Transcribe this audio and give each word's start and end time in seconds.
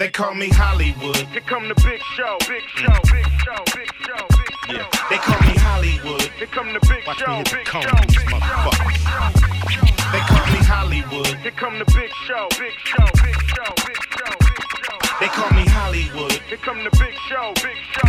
They 0.00 0.08
call 0.08 0.32
me 0.32 0.48
Hollywood. 0.48 1.28
Here 1.28 1.42
come 1.44 1.68
the 1.68 1.74
big 1.74 2.00
show, 2.16 2.38
big 2.48 2.64
show, 2.72 2.88
big 3.12 3.28
show, 3.44 3.60
big 3.68 3.84
show, 4.00 4.24
big 4.32 4.48
show. 4.64 4.80
Yeah. 4.80 4.88
They 5.12 5.20
call 5.20 5.40
me 5.44 5.52
Hollywood. 5.60 6.22
Here 6.40 6.46
come 6.46 6.72
the 6.72 6.80
big 6.88 7.04
Watch 7.06 7.18
show, 7.20 7.36
me 7.36 7.44
big 7.44 7.68
show, 7.68 7.84
big 7.84 8.96
show. 8.96 9.20
They 10.08 10.24
call 10.24 10.46
me 10.48 10.60
Hollywood. 10.64 11.36
Here 11.44 11.52
come 11.52 11.78
the 11.78 11.84
big 11.84 12.08
show, 12.24 12.48
big 12.56 12.72
show, 12.80 13.04
big 13.20 13.36
show, 13.44 13.68
big 13.76 14.00
show, 14.16 14.32
big 14.40 14.64
show. 14.80 14.96
They 15.20 15.28
call 15.28 15.52
me 15.52 15.68
Hollywood. 15.68 16.32
Here 16.48 16.56
come 16.64 16.80
the 16.80 16.90
big 16.96 17.14
show, 17.28 17.52
big 17.60 17.76
show. 17.92 18.08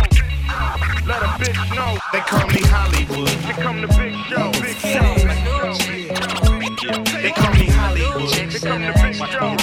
Let 1.04 1.20
a 1.20 1.28
bitch 1.36 1.60
know. 1.76 2.00
They 2.08 2.24
call 2.24 2.48
me 2.48 2.62
Hollywood. 2.72 3.36
Here 3.44 3.60
come 3.60 3.84
the 3.84 3.92
big 4.00 4.16
show, 4.32 4.48
big 4.64 4.80
show, 4.80 5.12
big. 5.20 5.52
They 7.20 7.32
call 7.36 7.52
me 7.52 7.68
Hollywood. 7.68 8.32
Here 8.32 8.64
come 8.64 8.80
the 8.80 8.96
big 8.96 9.20
Watch 9.20 9.32
show, 9.36 9.44
me 9.44 9.52
hit 9.52 9.60
the 9.60 9.60
big 9.60 9.60
cone, 9.60 9.60
show, 9.60 9.61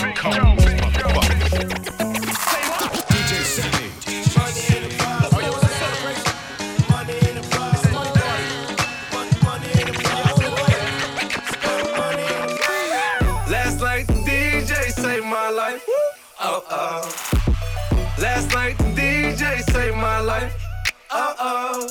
Oh 21.42 21.88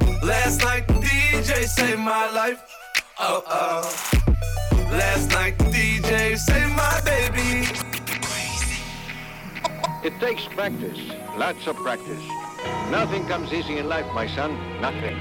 oh. 0.00 0.06
Last 0.24 0.62
night 0.62 0.86
the 0.86 0.94
DJ 0.94 1.64
saved 1.64 1.98
my 1.98 2.30
life. 2.30 2.62
Oh 3.18 3.42
oh. 3.48 4.28
Last 4.92 5.30
night 5.30 5.58
the 5.58 5.64
DJ 5.64 6.38
saved 6.38 6.76
my 6.76 7.00
baby. 7.04 7.68
It 10.04 10.18
takes 10.20 10.46
practice, 10.46 10.96
lots 11.36 11.66
of 11.66 11.74
practice. 11.76 12.22
Nothing 12.88 13.26
comes 13.26 13.52
easy 13.52 13.78
in 13.78 13.88
life, 13.88 14.06
my 14.14 14.28
son. 14.28 14.56
Nothing. 14.80 15.18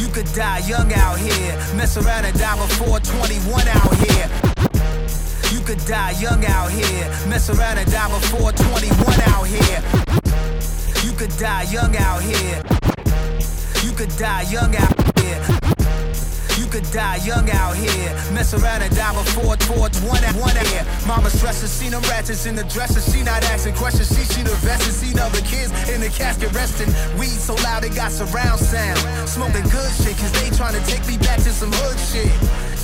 You 0.00 0.08
could 0.08 0.32
die 0.32 0.60
young 0.66 0.90
out 0.94 1.18
here. 1.18 1.54
Mess 1.76 1.98
around 1.98 2.24
and 2.24 2.38
die 2.38 2.56
before 2.56 3.00
21 3.00 3.68
out 3.68 3.94
here. 3.96 4.30
You 5.52 5.60
could 5.60 5.84
die 5.86 6.12
young 6.12 6.42
out 6.46 6.70
here. 6.70 7.04
Mess 7.28 7.50
around 7.50 7.76
and 7.76 7.92
die 7.92 8.08
before 8.08 8.50
21 8.52 9.20
out 9.28 9.46
here. 9.46 10.21
You 11.12 11.18
could 11.18 11.36
die 11.36 11.64
young 11.64 11.94
out 11.94 12.22
here. 12.22 12.62
You 13.84 13.92
could 13.92 14.16
die 14.16 14.46
young 14.50 14.74
out. 14.74 15.11
You 16.62 16.70
could 16.70 16.86
die 16.94 17.16
young 17.26 17.50
out 17.50 17.74
here. 17.74 18.14
Mess 18.30 18.54
around 18.54 18.82
and 18.82 18.94
die 18.94 19.12
before 19.18 19.56
towards 19.56 19.98
one 20.02 20.22
at 20.22 20.34
one 20.38 20.54
here. 20.70 20.86
Mama 21.08 21.28
stressing, 21.28 21.66
seen 21.66 21.90
them 21.90 22.02
ratchets 22.02 22.46
in 22.46 22.54
the 22.54 22.62
dresser. 22.70 23.02
She 23.02 23.24
not 23.24 23.42
asking 23.50 23.74
questions. 23.74 24.06
She 24.14 24.22
see 24.22 24.42
the 24.42 24.54
vested, 24.62 24.94
seen 24.94 25.18
other 25.18 25.42
kids 25.42 25.74
in 25.90 26.00
the 26.00 26.08
casket 26.08 26.52
resting. 26.54 26.86
Weed 27.18 27.34
so 27.34 27.54
loud 27.66 27.82
it 27.82 27.96
got 27.96 28.12
surround 28.12 28.60
sound. 28.60 28.96
Smoking 29.28 29.66
good 29.74 29.90
shit, 29.90 30.14
cause 30.16 30.30
they 30.38 30.54
trying 30.54 30.78
to 30.78 30.84
take 30.86 31.04
me 31.08 31.18
back 31.18 31.42
to 31.42 31.50
some 31.50 31.72
hood 31.82 31.98
shit. 31.98 32.30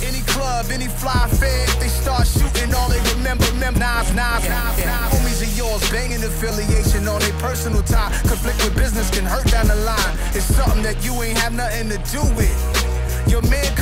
Any 0.03 0.27
club, 0.27 0.65
any 0.71 0.89
fly 0.91 1.29
fair, 1.39 1.63
if 1.63 1.79
they 1.79 1.87
start 1.87 2.27
shooting, 2.27 2.75
all 2.75 2.89
they 2.89 2.99
remember, 3.15 3.47
mem 3.63 3.79
knives, 3.79 4.11
knives, 4.13 4.43
knives, 4.43 4.83
knives. 4.83 5.15
Homies 5.15 5.39
of 5.39 5.55
yours 5.55 5.89
banging 5.89 6.23
affiliation 6.27 7.07
on 7.07 7.21
their 7.21 7.37
personal 7.39 7.81
tie. 7.83 8.11
Conflict 8.27 8.59
with 8.59 8.75
business 8.75 9.09
can 9.09 9.23
hurt 9.23 9.47
down 9.47 9.67
the 9.71 9.79
line. 9.87 10.13
It's 10.35 10.43
something 10.51 10.83
that 10.83 10.99
you 10.99 11.15
ain't 11.23 11.37
have 11.37 11.53
nothing 11.53 11.87
to 11.95 11.97
do 12.11 12.19
with. 12.35 12.98
Your 13.29 13.43
man 13.43 13.75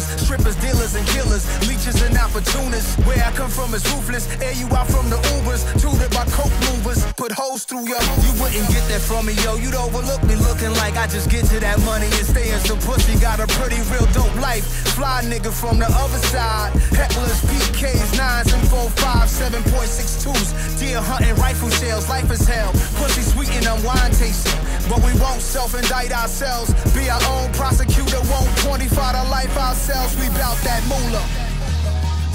with 0.00 0.20
strippers, 0.20 0.56
dealers, 0.56 0.94
and 0.94 1.06
killers, 1.08 1.44
leeches 1.68 2.00
and 2.02 2.16
opportunists. 2.16 2.96
Where 3.04 3.22
I 3.22 3.30
come 3.32 3.50
from 3.50 3.74
is 3.74 3.84
ruthless. 3.92 4.24
Air 4.40 4.52
you 4.52 4.66
out 4.72 4.88
from 4.88 5.10
the 5.10 5.16
Ubers, 5.36 5.62
tutored 5.80 6.10
by 6.10 6.24
coke 6.32 6.54
movers. 6.72 7.04
Put 7.14 7.32
holes 7.32 7.64
through 7.64 7.84
yo. 7.88 7.98
You 8.24 8.32
wouldn't 8.40 8.68
get 8.68 8.84
that 8.88 9.00
from 9.00 9.26
me, 9.26 9.34
yo. 9.44 9.56
You'd 9.56 9.74
overlook 9.74 10.22
me 10.24 10.36
looking 10.36 10.72
like 10.80 10.96
I 10.96 11.06
just 11.06 11.28
get 11.30 11.44
to 11.52 11.60
that 11.60 11.78
money 11.84 12.06
and 12.06 12.26
stay 12.26 12.50
in 12.50 12.60
some 12.60 12.78
pussy. 12.80 13.18
Got 13.20 13.40
a 13.40 13.46
pretty 13.60 13.80
real 13.92 14.06
dope 14.16 14.34
life. 14.40 14.64
Fly 14.96 15.22
nigga 15.24 15.52
from 15.52 15.78
the 15.78 15.88
other 15.88 16.20
side. 16.32 16.72
Hecklers, 16.96 17.40
PKs, 17.50 18.16
nines, 18.16 18.52
and 18.52 18.64
four, 18.68 18.88
five, 19.04 19.28
seven 19.28 19.62
point 19.64 19.90
six 19.90 20.22
twos. 20.22 20.52
Deer 20.80 21.00
hunting, 21.00 21.34
rifle 21.36 21.70
shells. 21.70 22.08
Life 22.08 22.30
is 22.30 22.46
hell. 22.46 22.72
Pussy 22.96 23.22
sweet 23.22 23.50
and 23.50 23.66
I'm 23.66 23.82
wine 23.84 24.12
tasting. 24.12 24.69
But 24.90 25.04
we 25.04 25.14
won't 25.20 25.40
self-indict 25.40 26.10
ourselves. 26.10 26.74
Be 26.92 27.08
our 27.08 27.22
own 27.30 27.52
prosecutor, 27.52 28.18
won't 28.26 28.50
25 28.58 28.90
to 28.90 29.30
life 29.30 29.56
ourselves. 29.56 30.16
We 30.16 30.26
bout 30.30 30.58
that 30.66 30.82
moolah. 30.90 31.24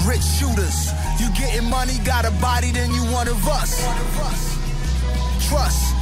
Rich 0.08 0.24
shooters, 0.24 0.90
you 1.20 1.28
getting 1.36 1.68
money, 1.68 1.98
got 1.98 2.24
a 2.24 2.30
body, 2.40 2.72
then 2.72 2.90
you 2.94 3.02
one 3.12 3.28
of 3.28 3.46
us. 3.46 3.84
Trust. 5.46 5.95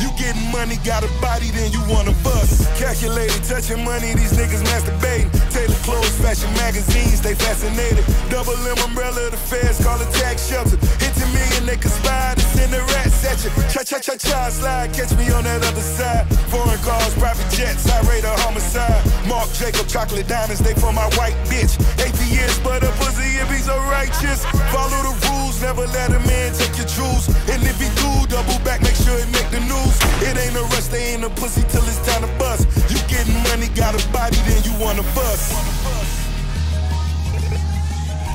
You 0.00 0.08
getting 0.16 0.50
money, 0.50 0.76
got 0.84 1.04
a 1.04 1.10
body, 1.20 1.50
then 1.50 1.72
you 1.72 1.82
wanna 1.88 2.12
bust. 2.24 2.64
Calculated, 2.80 3.44
touching 3.44 3.84
money, 3.84 4.14
these 4.14 4.32
niggas 4.32 4.64
masturbating. 4.64 5.28
Tailor 5.52 5.80
clothes, 5.84 6.16
fashion 6.24 6.52
magazines, 6.54 7.20
they 7.20 7.34
fascinated. 7.34 8.04
Double 8.30 8.56
M 8.66 8.78
umbrella, 8.84 9.30
the 9.30 9.36
feds 9.36 9.82
call 9.84 10.00
it 10.00 10.10
tax 10.12 10.48
shelter. 10.48 10.76
Hit 10.98 11.10
me 11.34 11.44
and 11.58 11.68
they 11.68 11.76
conspire 11.76 12.34
to 12.34 12.40
send 12.56 12.72
the 12.72 12.80
rats 12.96 13.24
at 13.24 13.38
you. 13.44 13.50
Cha 13.68 13.82
cha 13.82 13.98
cha 13.98 14.16
cha, 14.16 14.48
slide, 14.48 14.92
catch 14.94 15.12
me 15.16 15.30
on 15.30 15.44
that 15.44 15.62
other 15.64 15.80
side. 15.80 16.26
Foreign 16.48 16.80
cars, 16.80 17.14
private 17.14 17.50
jets, 17.52 17.88
I 17.90 18.00
rate 18.08 18.24
a 18.24 18.34
homicide. 18.42 19.02
Mark 19.28 19.52
Jacob, 19.52 19.86
chocolate 19.86 20.26
diamonds, 20.26 20.60
they 20.60 20.74
for 20.74 20.92
my 20.92 21.08
white 21.18 21.36
bitch. 21.46 21.76
Atheist, 22.00 22.62
but 22.64 22.82
a 22.82 22.90
pussy 22.98 23.36
if 23.42 23.48
he's 23.50 23.66
so 23.66 23.76
righteous. 23.92 24.44
Follow 24.72 25.00
the 25.08 25.14
rules, 25.28 25.60
never 25.62 25.86
let 25.88 26.10
a 26.10 26.20
man 26.26 26.52
take 26.54 26.76
your 26.76 26.86
jewels. 26.86 27.28
And 27.52 27.62
if 27.62 27.76
he 27.78 27.88
do, 28.00 28.10
double 28.26 28.58
back, 28.64 28.82
make 28.82 28.96
sure 28.96 29.18
it 29.18 29.30
make 29.30 29.50
the 29.50 29.60
news. 29.60 29.89
It 30.22 30.36
ain't 30.36 30.56
a 30.56 30.62
rush, 30.74 30.88
they 30.88 31.14
ain't 31.14 31.24
a 31.24 31.30
pussy 31.30 31.62
till 31.68 31.82
it's 31.84 32.00
time 32.06 32.22
to 32.22 32.30
bust. 32.38 32.66
You 32.90 32.98
getting 33.08 33.34
money, 33.48 33.68
got 33.74 33.94
a 33.94 34.02
body, 34.12 34.36
then 34.46 34.62
you 34.64 34.74
wanna 34.78 35.02
bust. 35.14 35.54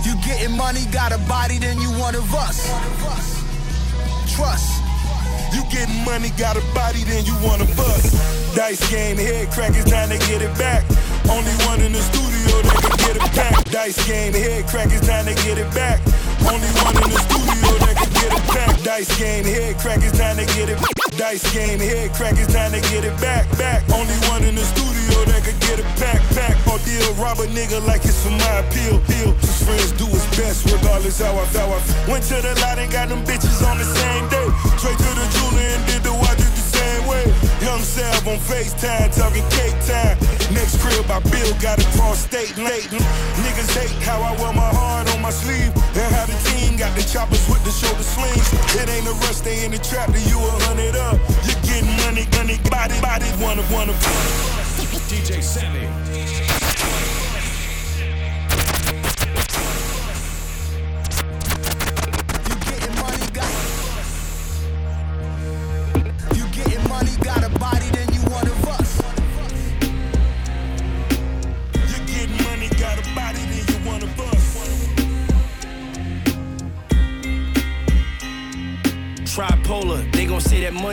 You 0.06 0.14
getting 0.22 0.56
money, 0.56 0.86
got 0.92 1.12
a 1.12 1.18
body, 1.28 1.58
then 1.58 1.80
you 1.82 1.90
one 2.00 2.16
of 2.16 2.34
us. 2.36 2.70
Trust. 4.36 4.82
You 5.54 5.64
getting 5.72 6.04
money, 6.04 6.30
got 6.38 6.58
a 6.58 6.64
body, 6.74 7.04
then 7.04 7.26
you 7.26 7.36
wanna 7.42 7.66
bust. 7.76 8.14
Dice 8.56 8.82
game, 8.90 9.18
head 9.18 9.52
crackers 9.52 9.86
trying 9.86 10.10
to 10.10 10.18
get 10.28 10.42
it 10.42 10.56
back. 10.58 10.84
Only 11.30 11.52
one 11.66 11.82
in 11.82 11.92
the 11.92 12.02
studio 12.02 12.62
that 12.62 12.78
can 12.82 12.98
get 12.98 13.16
it 13.18 13.36
back. 13.36 13.64
Dice 13.66 13.98
game, 14.08 14.34
head 14.34 14.68
crackers 14.68 15.02
trying 15.06 15.26
to 15.26 15.36
get 15.44 15.58
it 15.58 15.74
back. 15.74 16.00
Only 16.46 16.70
one 16.86 16.96
in 17.04 17.10
the 17.10 17.20
studio 17.20 17.85
get 18.30 18.40
it 18.40 18.48
back. 18.54 18.82
Dice 18.84 19.20
game, 19.20 19.46
head 19.46 19.78
crackers 19.78 20.12
time 20.18 20.38
to 20.38 20.46
get 20.58 20.70
it. 20.70 20.80
Dice 21.18 21.46
game, 21.54 21.80
head 21.80 22.14
crackers 22.14 22.48
time 22.48 22.72
to 22.72 22.82
get 22.90 23.04
it 23.04 23.16
back, 23.22 23.46
back. 23.58 23.84
Only 23.94 24.16
one 24.30 24.44
in 24.44 24.56
the 24.56 24.66
studio 24.66 25.26
that 25.26 25.44
could 25.44 25.60
get 25.62 25.80
it 25.80 25.90
back, 26.00 26.22
back. 26.34 26.56
Or 26.68 26.80
deal, 26.86 27.14
rob 27.16 27.40
a 27.40 27.48
nigga 27.48 27.86
like 27.86 28.04
it's 28.06 28.22
for 28.24 28.32
my 28.32 28.54
appeal. 28.66 29.00
Peel. 29.10 29.34
His 29.42 29.64
friends 29.64 29.92
do 29.94 30.06
his 30.06 30.26
best, 30.38 30.66
regardless 30.72 31.22
how 31.22 31.38
I 31.38 31.46
felt. 31.46 31.72
I 31.72 32.12
went 32.12 32.24
to 32.30 32.42
the 32.42 32.54
lot 32.62 32.80
and 32.80 32.92
got 32.92 33.10
them 33.10 33.24
bitches 33.26 33.62
on 33.66 33.78
the 33.78 33.86
same 33.86 34.26
day. 34.30 34.48
Straight 34.78 34.98
to 34.98 35.12
the 35.14 35.26
jeweler 35.38 35.68
and 35.76 35.84
did 35.86 36.04
the 36.04 36.14
watches 36.14 36.52
the 36.52 36.66
same 36.78 37.08
way. 37.08 37.26
Young 37.62 37.82
Sav 37.82 38.28
on 38.28 38.38
FaceTime, 38.38 39.14
talking 39.16 39.46
cake 39.50 39.78
time. 39.86 40.15
Crib 40.96 41.12
I 41.12 41.20
build, 41.28 41.60
got 41.60 41.78
it 41.78 41.88
cross 41.98 42.20
state 42.20 42.56
late. 42.56 42.88
Niggas 43.44 43.68
hate 43.76 43.92
how 44.02 44.22
I 44.22 44.32
wear 44.40 44.54
my 44.54 44.72
heart 44.72 45.14
on 45.14 45.22
my 45.22 45.30
sleeve. 45.30 45.76
And 45.76 46.16
how 46.16 46.26
the 46.26 46.38
team 46.48 46.78
got 46.78 46.96
the 46.96 47.04
choppers 47.04 47.44
with 47.50 47.62
the 47.66 47.72
shoulder 47.72 48.02
slings. 48.02 48.48
It 48.80 48.88
ain't 48.88 49.06
a 49.06 49.12
rush, 49.28 49.42
they 49.42 49.66
in 49.66 49.72
the 49.72 49.78
trap, 49.78 50.14
to 50.14 50.20
you 50.20 50.40
a 50.40 50.52
hundred 50.64 50.96
up. 50.96 51.20
You're 51.44 51.60
getting 51.68 51.92
money, 52.08 52.24
money, 52.40 52.58
body, 52.72 52.96
body, 53.02 53.28
one 53.44 53.60
of 53.60 53.70
one 53.74 53.90
of 53.90 53.96
DJ 55.12 55.44
Sammy. 55.44 56.15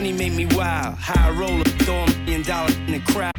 Money 0.03 0.17
make 0.17 0.33
me 0.33 0.45
wild. 0.57 0.95
High 0.97 1.29
roller, 1.29 1.63
throw 1.63 2.03
a 2.03 2.07
million 2.25 2.41
dollars 2.41 2.75
in 2.75 2.91
the 2.91 2.99
crowd. 2.99 3.31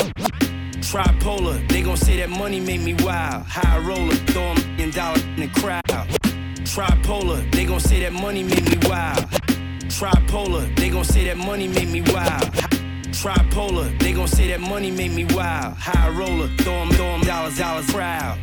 Tripolar, 0.81 1.69
they 1.69 1.83
gon' 1.83 1.99
say 1.99 2.17
that 2.17 2.31
money 2.31 2.59
make 2.59 2.81
me 2.81 2.95
wild. 3.05 3.45
High 3.45 3.79
roller, 3.81 4.15
throw 4.33 4.53
a 4.53 4.55
million 4.55 4.91
dollars 4.91 5.23
in 5.25 5.41
the 5.41 5.49
crowd. 5.61 5.83
Tripolar, 6.65 7.53
they 7.53 7.67
gon' 7.67 7.81
say 7.81 8.01
that 8.01 8.15
money 8.15 8.43
make 8.43 8.65
me 8.65 8.79
wild. 8.89 9.27
Tripolar, 9.93 10.75
they 10.77 10.89
gon' 10.89 11.05
say 11.05 11.27
that 11.27 11.37
money 11.37 11.69
make 11.69 11.91
me 11.91 12.01
wild. 12.01 12.51
Tripolar, 13.13 13.99
they 13.99 14.15
gon' 14.15 14.27
say 14.27 14.49
that 14.49 14.61
money 14.61 14.91
made 14.91 15.13
me 15.13 15.27
wild. 15.37 15.75
High 15.77 16.09
roller, 16.09 16.49
throw 16.63 16.81
'em, 16.81 16.89
throw 16.93 17.15
'em 17.15 17.21
dollars, 17.21 17.59
dollars 17.59 17.91
proud. 17.93 18.39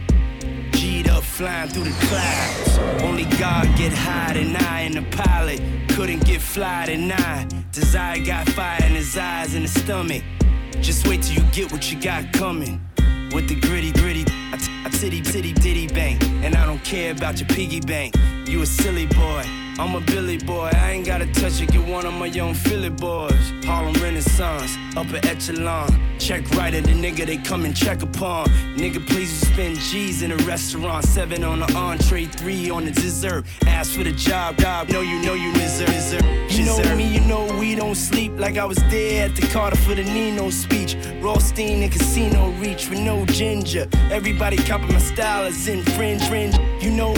G'd 0.74 1.10
up, 1.10 1.24
flying 1.24 1.70
through 1.70 1.86
the 1.86 2.06
clouds. 2.06 3.02
Only 3.02 3.26
God 3.40 3.66
get 3.76 3.92
high 3.94 4.34
than 4.34 4.56
I 4.56 4.82
and 4.82 4.94
the 4.94 5.06
pilot. 5.18 5.60
Couldn't 5.90 6.24
get 6.24 6.40
fly 6.40 6.86
I. 7.12 7.61
Desire 7.72 8.20
got 8.20 8.50
fire 8.50 8.84
in 8.84 8.96
his 8.96 9.18
eyes 9.18 9.54
and 9.54 9.62
his 9.62 9.74
stomach. 9.74 10.24
Just 10.82 11.08
wait 11.08 11.24
till 11.24 11.42
you 11.42 11.52
get 11.52 11.72
what 11.72 11.90
you 11.90 12.02
got 12.02 12.34
coming. 12.34 12.82
With 13.34 13.48
the 13.48 13.58
gritty, 13.62 13.94
gritty, 13.94 14.26
I, 14.52 14.58
t- 14.58 14.72
I 14.86 14.90
titty, 14.90 15.22
titty, 15.22 15.54
ditty 15.54 15.88
bank. 15.88 16.22
And 16.44 16.54
I 16.54 16.66
don't 16.66 16.84
care 16.84 17.14
about 17.14 17.40
your 17.40 17.48
piggy 17.48 17.80
bank. 17.80 18.16
You 18.46 18.62
a 18.62 18.66
silly 18.66 19.06
boy. 19.06 19.61
I'm 19.80 19.96
a 19.96 20.02
Billy 20.02 20.38
boy, 20.38 20.70
I 20.74 20.92
ain't 20.92 21.06
gotta 21.06 21.26
touch 21.34 21.62
it, 21.62 21.72
get 21.72 21.88
one 21.88 22.06
of 22.06 22.14
my 22.14 22.28
young 22.28 22.54
Philly 22.54 22.90
boys. 22.90 23.52
Harlem 23.64 23.94
Renaissance, 23.96 24.78
upper 24.96 25.20
echelon. 25.28 25.90
Check 26.20 26.50
right 26.52 26.74
at 26.74 26.84
the 26.84 26.92
nigga 26.92 27.26
they 27.26 27.38
come 27.38 27.66
and 27.66 27.76
check 27.76 28.04
upon. 28.04 28.48
Nigga, 28.76 29.06
please 29.08 29.32
you 29.32 29.54
spend 29.54 29.78
G's 29.80 30.22
in 30.22 30.32
a 30.32 30.38
restaurant. 30.38 31.06
Seven 31.06 31.44
on 31.44 31.60
the 31.62 31.74
entree, 31.74 32.26
three 32.26 32.70
on 32.70 32.86
the 32.86 32.92
dessert. 32.92 33.46
Ask 33.66 33.94
for 33.94 34.04
the 34.04 34.12
job, 34.12 34.58
job, 34.58 34.90
know 34.90 35.02
you 35.02 35.20
know 35.24 35.34
you 35.34 35.52
deserve. 35.54 35.88
deserve. 35.88 36.52
You 36.52 36.66
know 36.66 36.96
me, 36.96 37.08
you 37.08 37.22
know 37.22 37.46
we 37.58 37.74
don't 37.74 37.96
sleep. 37.96 38.34
Like 38.38 38.58
I 38.58 38.66
was 38.66 38.78
there 38.90 39.26
at 39.26 39.36
the 39.36 39.48
Carter 39.48 39.78
for 39.78 39.96
the 39.96 40.04
Nino 40.04 40.50
speech. 40.50 40.96
Rothstein 41.22 41.82
and 41.82 41.92
Casino 41.92 42.52
Reach 42.60 42.90
with 42.90 43.00
no 43.00 43.26
ginger. 43.26 43.88
Everybody 44.12 44.58
copy 44.58 44.92
my 44.94 45.00
style 45.00 45.46
is 45.46 45.68
infringe, 45.68 46.24
fringe. 46.28 46.56
You 46.84 46.92
know 46.92 47.14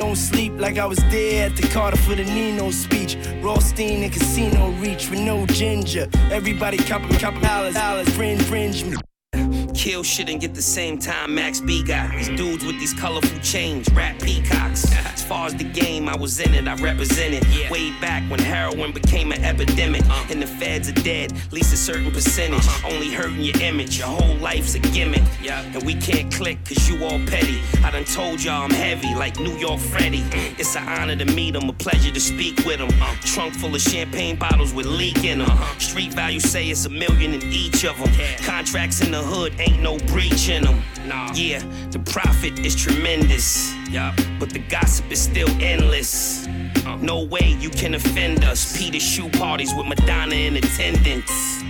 don't 0.00 0.16
sleep. 0.16 0.52
Like 0.56 0.78
I 0.78 0.86
was 0.86 0.98
there 1.10 1.46
at 1.46 1.56
the 1.56 1.68
Carter 1.68 1.98
for 1.98 2.14
the 2.14 2.24
Nino 2.24 2.70
speech. 2.70 3.16
Rothstein 3.42 4.02
and 4.02 4.12
Casino 4.12 4.70
Reach 4.82 5.10
with 5.10 5.20
no 5.20 5.46
ginger. 5.46 6.08
Everybody 6.32 6.78
copy 6.78 7.16
dollars, 7.18 7.74
dollars, 7.74 8.08
fringe, 8.16 8.42
fringe. 8.42 9.09
Kill 9.80 10.02
shit 10.02 10.28
and 10.28 10.38
get 10.38 10.54
the 10.54 10.60
same 10.60 10.98
time 10.98 11.34
Max 11.34 11.58
B 11.58 11.82
got. 11.82 12.10
These 12.14 12.28
dudes 12.28 12.66
with 12.66 12.78
these 12.78 12.92
colorful 12.92 13.40
chains, 13.40 13.90
rap 13.92 14.20
peacocks. 14.20 14.84
Uh-huh. 14.84 15.10
As 15.14 15.24
far 15.24 15.46
as 15.46 15.54
the 15.54 15.64
game, 15.64 16.06
I 16.06 16.14
was 16.16 16.38
in 16.38 16.52
it, 16.52 16.68
I 16.68 16.74
represented. 16.74 17.46
Way 17.70 17.90
back 17.98 18.22
when 18.30 18.40
heroin 18.40 18.92
became 18.92 19.32
an 19.32 19.42
epidemic. 19.42 20.02
Uh-huh. 20.02 20.26
And 20.28 20.42
the 20.42 20.46
feds 20.46 20.90
are 20.90 21.00
dead, 21.02 21.32
at 21.32 21.50
least 21.50 21.72
a 21.72 21.78
certain 21.78 22.10
percentage. 22.12 22.58
Uh-huh. 22.58 22.90
Only 22.92 23.10
hurting 23.10 23.40
your 23.40 23.58
image, 23.62 23.98
your 23.98 24.08
whole 24.08 24.36
life's 24.36 24.74
a 24.74 24.80
gimmick. 24.80 25.22
And 25.48 25.82
we 25.82 25.94
can't 25.94 26.30
click 26.30 26.62
cause 26.66 26.86
you 26.86 27.02
all 27.02 27.18
petty. 27.26 27.58
I 27.82 27.90
done 27.90 28.04
told 28.04 28.44
y'all 28.44 28.62
I'm 28.64 28.70
heavy, 28.70 29.14
like 29.14 29.40
New 29.40 29.56
York 29.56 29.80
Freddy. 29.80 30.20
Mm. 30.20 30.60
It's 30.60 30.76
an 30.76 30.86
honor 30.86 31.16
to 31.16 31.24
meet 31.24 31.54
him, 31.56 31.70
a 31.70 31.72
pleasure 31.72 32.12
to 32.12 32.20
speak 32.20 32.58
with 32.66 32.80
him. 32.80 32.90
Trunk 33.22 33.54
full 33.54 33.74
of 33.74 33.80
champagne 33.80 34.36
bottles 34.36 34.74
with 34.74 34.84
leak 34.84 35.24
in 35.24 35.38
them. 35.38 35.50
Street 35.78 36.12
value 36.12 36.38
say 36.38 36.68
it's 36.68 36.84
a 36.84 36.90
million 36.90 37.32
in 37.32 37.42
each 37.44 37.86
of 37.86 37.98
them. 37.98 38.12
Contracts 38.44 39.00
in 39.00 39.10
the 39.10 39.22
hood 39.22 39.54
ain't 39.58 39.69
no 39.78 39.98
breach 40.06 40.48
in 40.48 40.64
them. 40.64 40.82
Yeah, 41.34 41.62
the 41.90 41.98
profit 41.98 42.58
is 42.60 42.74
tremendous. 42.74 43.72
But 44.38 44.50
the 44.50 44.60
gossip 44.68 45.10
is 45.10 45.20
still 45.20 45.48
endless. 45.60 46.46
No 47.00 47.24
way 47.24 47.56
you 47.60 47.70
can 47.70 47.94
offend 47.94 48.44
us. 48.44 48.76
Peter 48.76 49.00
shoe 49.00 49.28
parties 49.30 49.72
with 49.74 49.86
Madonna 49.86 50.34
in 50.34 50.56
attendance. 50.56 51.62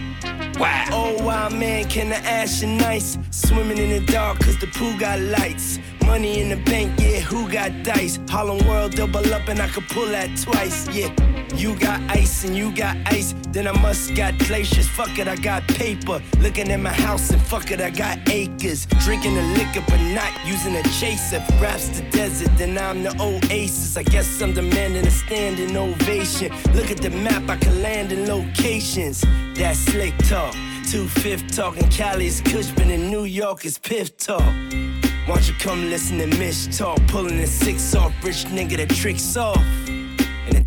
Wow. 0.59 0.87
Oh, 0.91 1.25
wow, 1.25 1.49
man, 1.49 1.89
can 1.89 2.11
the 2.11 2.17
ash 2.17 2.63
and 2.63 2.77
nice? 2.77 3.17
Swimming 3.31 3.79
in 3.79 3.91
the 3.91 4.13
dark, 4.13 4.41
cause 4.41 4.59
the 4.59 4.67
pool 4.67 4.95
got 4.99 5.19
lights. 5.21 5.79
Money 6.05 6.41
in 6.41 6.51
the 6.51 6.57
bank, 6.57 6.93
yeah, 7.01 7.21
who 7.21 7.49
got 7.51 7.83
dice? 7.83 8.19
Harlem 8.29 8.67
World 8.69 8.93
double 8.95 9.33
up 9.33 9.49
and 9.49 9.61
I 9.61 9.69
could 9.69 9.89
pull 9.89 10.07
that 10.07 10.37
twice, 10.37 10.87
yeah. 10.89 11.09
You 11.55 11.77
got 11.79 12.01
ice 12.11 12.45
and 12.45 12.57
you 12.57 12.75
got 12.75 12.97
ice, 13.07 13.35
then 13.49 13.67
I 13.67 13.73
must 13.81 14.15
got 14.15 14.39
glaciers. 14.39 14.89
Fuck 14.89 15.19
it, 15.19 15.29
I 15.29 15.37
got 15.37 15.67
paper. 15.69 16.21
Looking 16.39 16.71
at 16.71 16.81
my 16.81 16.93
house 16.93 17.31
and 17.31 17.43
fuck 17.43 17.71
it, 17.71 17.81
I 17.81 17.91
got 17.91 18.19
acres. 18.29 18.87
Drinking 19.05 19.35
the 19.35 19.43
liquor 19.43 19.85
but 19.89 20.01
not 20.15 20.33
using 20.47 20.77
a 20.77 20.83
chaser. 20.99 21.45
Raps 21.61 21.89
the 21.89 22.09
desert, 22.11 22.51
then 22.57 22.79
I'm 22.79 23.03
the 23.03 23.15
oasis. 23.21 23.97
I 23.97 24.03
guess 24.03 24.41
I'm 24.41 24.55
demanding 24.55 25.07
a 25.07 25.11
standing 25.11 25.77
ovation. 25.77 26.53
Look 26.75 26.91
at 26.91 26.99
the 26.99 27.11
map, 27.11 27.49
I 27.49 27.57
can 27.57 27.83
land 27.83 28.13
in 28.13 28.27
locations. 28.27 29.25
That's 29.55 29.79
slick 29.79 30.17
talk. 30.29 30.55
Two 30.89 31.07
fifth 31.07 31.55
talking 31.55 31.89
Cali's 31.89 32.41
Cushman 32.41 32.91
in 32.91 33.11
New 33.11 33.25
York 33.25 33.65
is 33.65 33.79
Piff 33.79 34.17
talk. 34.17 34.41
Why 34.41 35.37
don't 35.37 35.47
you 35.47 35.55
come 35.61 35.89
listen 35.89 36.19
to 36.19 36.27
Mish 36.39 36.77
talk? 36.77 36.99
Pulling 37.07 37.37
the 37.37 37.47
six 37.47 37.95
off, 37.95 38.13
rich 38.25 38.47
nigga 38.47 38.79
that 38.79 38.91
tricks 38.91 39.37
off. 39.37 39.63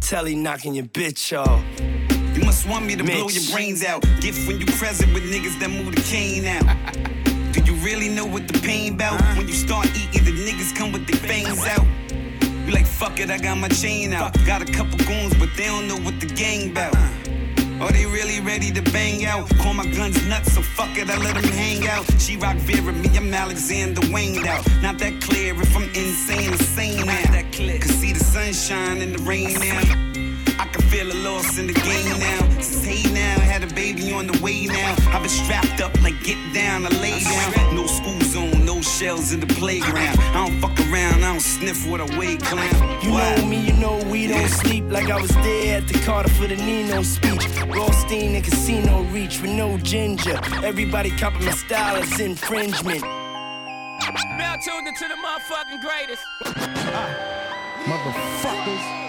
Telly 0.03 0.35
knocking 0.35 0.75
your 0.75 0.83
bitch 0.83 1.31
off. 1.37 1.63
You 2.35 2.43
must 2.43 2.67
want 2.67 2.85
me 2.85 2.93
to 2.97 3.03
blow 3.05 3.29
your 3.29 3.55
brains 3.55 3.85
out. 3.85 4.01
Gift 4.19 4.45
when 4.47 4.59
you 4.59 4.65
present 4.65 5.13
with 5.13 5.23
niggas 5.23 5.57
that 5.61 5.69
move 5.69 5.95
the 5.95 6.01
cane 6.01 6.45
out. 6.45 7.53
Do 7.53 7.61
you 7.63 7.73
really 7.79 8.09
know 8.09 8.25
what 8.25 8.49
the 8.49 8.59
pain 8.59 8.97
bout? 8.97 9.21
When 9.37 9.47
you 9.47 9.53
start 9.53 9.87
eating, 9.95 10.25
the 10.25 10.31
niggas 10.31 10.75
come 10.75 10.91
with 10.91 11.07
their 11.07 11.19
fangs 11.19 11.65
out. 11.65 11.85
You 12.67 12.73
like, 12.73 12.85
fuck 12.85 13.19
it, 13.21 13.31
I 13.31 13.37
got 13.37 13.57
my 13.57 13.69
chain 13.69 14.11
out. 14.11 14.33
Got 14.45 14.61
a 14.61 14.71
couple 14.71 14.97
goons, 15.05 15.33
but 15.35 15.49
they 15.55 15.65
don't 15.65 15.87
know 15.87 15.97
what 15.97 16.19
the 16.19 16.25
gang 16.25 16.73
bout. 16.73 16.93
Uh-huh. 16.93 17.32
Are 17.81 17.91
they 17.91 18.05
really 18.05 18.39
ready 18.39 18.71
to 18.71 18.81
bang 18.91 19.25
out? 19.25 19.49
Call 19.57 19.73
my 19.73 19.85
guns 19.85 20.25
nuts, 20.27 20.53
so 20.53 20.61
fuck 20.61 20.97
it, 20.97 21.09
I 21.09 21.17
let 21.17 21.35
them 21.35 21.51
hang 21.51 21.87
out. 21.87 22.05
She 22.19 22.37
rock 22.37 22.57
Vera, 22.57 22.93
me, 22.93 23.09
I'm 23.17 23.33
Alexander 23.33 24.01
Wang 24.11 24.47
out. 24.47 24.63
Not 24.81 24.99
that 24.99 25.21
clear 25.21 25.53
if 25.59 25.75
I'm 25.75 25.89
insane, 25.95 26.51
insane 26.53 27.05
now. 27.05 27.31
That 27.31 27.51
clear. 27.51 27.79
Cause 27.79 27.91
see 27.91 28.13
the 28.13 28.23
sunshine 28.23 29.01
and 29.01 29.15
the 29.15 29.23
rain 29.23 29.53
now. 29.59 29.81
I 30.59 30.67
can 30.67 30.81
feel 30.83 31.07
the 31.07 31.15
loss 31.15 31.57
in 31.57 31.67
the 31.67 31.73
game 31.73 32.19
now. 32.19 32.61
Since 32.61 32.85
hey 32.85 33.13
now, 33.13 33.35
I 33.41 33.45
had 33.45 33.63
a 33.63 33.73
baby 33.73 34.13
on 34.13 34.27
the 34.27 34.39
way 34.43 34.65
now. 34.65 34.95
I've 35.07 35.21
been 35.21 35.29
strapped 35.29 35.81
up 35.81 35.93
like 36.03 36.21
get 36.23 36.37
down, 36.53 36.85
I 36.85 36.89
lay 37.01 37.19
down. 37.19 37.75
No 37.75 37.87
school 37.87 38.19
zone, 38.21 38.52
shells 38.83 39.31
in 39.33 39.39
the 39.39 39.47
playground. 39.47 40.19
I 40.19 40.47
don't 40.47 40.59
fuck 40.61 40.77
around, 40.91 41.23
I 41.23 41.31
don't 41.31 41.39
sniff 41.39 41.87
what 41.87 42.01
I 42.01 42.17
weigh, 42.17 42.37
clown. 42.37 43.01
You 43.01 43.11
know 43.11 43.45
me, 43.45 43.65
you 43.65 43.73
know 43.73 43.97
we 44.09 44.27
don't 44.27 44.49
sleep. 44.49 44.85
Like 44.89 45.09
I 45.09 45.19
was 45.21 45.31
there 45.31 45.77
at 45.77 45.87
the 45.87 45.99
Carter 45.99 46.29
for 46.29 46.47
the 46.47 46.55
Nino 46.55 47.01
speech. 47.03 47.47
Rothstein 47.67 48.35
and 48.35 48.43
Casino 48.43 49.03
Reach 49.03 49.41
with 49.41 49.51
no 49.51 49.77
ginger. 49.77 50.39
Everybody 50.63 51.11
copy 51.11 51.45
my 51.45 51.51
style, 51.51 52.01
it's 52.01 52.19
infringement. 52.19 53.01
Now 54.37 54.55
tuned 54.63 54.87
into 54.87 55.07
the 55.07 55.15
motherfucking 55.15 55.81
greatest. 55.81 56.23
Motherfuckers. 57.85 59.03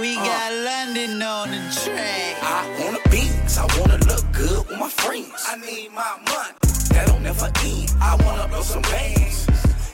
We 0.00 0.16
uh. 0.16 0.24
got 0.24 0.52
London 0.52 1.22
on 1.22 1.50
the 1.50 1.80
track. 1.84 2.36
I 2.42 2.66
wanna 2.80 2.98
be, 3.10 3.30
I 3.56 3.66
wanna 3.78 3.98
look 4.04 4.24
good 4.32 4.66
with 4.68 4.78
my 4.78 4.88
friends. 4.88 5.32
I 5.46 5.56
need 5.56 5.92
my 5.92 6.18
money, 6.28 6.52
that 6.90 7.06
don't 7.08 7.22
never 7.22 7.46
end. 7.46 7.92
I 8.00 8.16
wanna 8.24 8.48
blow 8.48 8.62
some 8.62 8.82
bands 8.82 9.46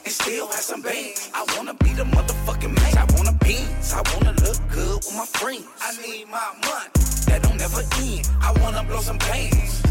and 0.05 0.13
still 0.13 0.47
have 0.47 0.65
some 0.71 0.81
bands. 0.81 1.29
I 1.33 1.43
wanna 1.55 1.73
be 1.75 1.93
the 1.93 2.03
motherfucking 2.03 2.73
man. 2.79 2.97
I 2.97 3.05
wanna 3.15 3.33
be, 3.43 3.57
I 3.93 4.01
wanna 4.13 4.33
look 4.43 4.59
good 4.69 4.97
with 5.05 5.15
my 5.15 5.25
friends. 5.25 5.65
I 5.81 5.91
need 6.01 6.27
my 6.29 6.47
money, 6.67 6.89
that 7.27 7.39
don't 7.43 7.57
never 7.57 7.81
end. 8.03 8.29
I 8.41 8.51
wanna 8.61 8.83
blow 8.83 9.01
some 9.01 9.17
bands 9.19 9.81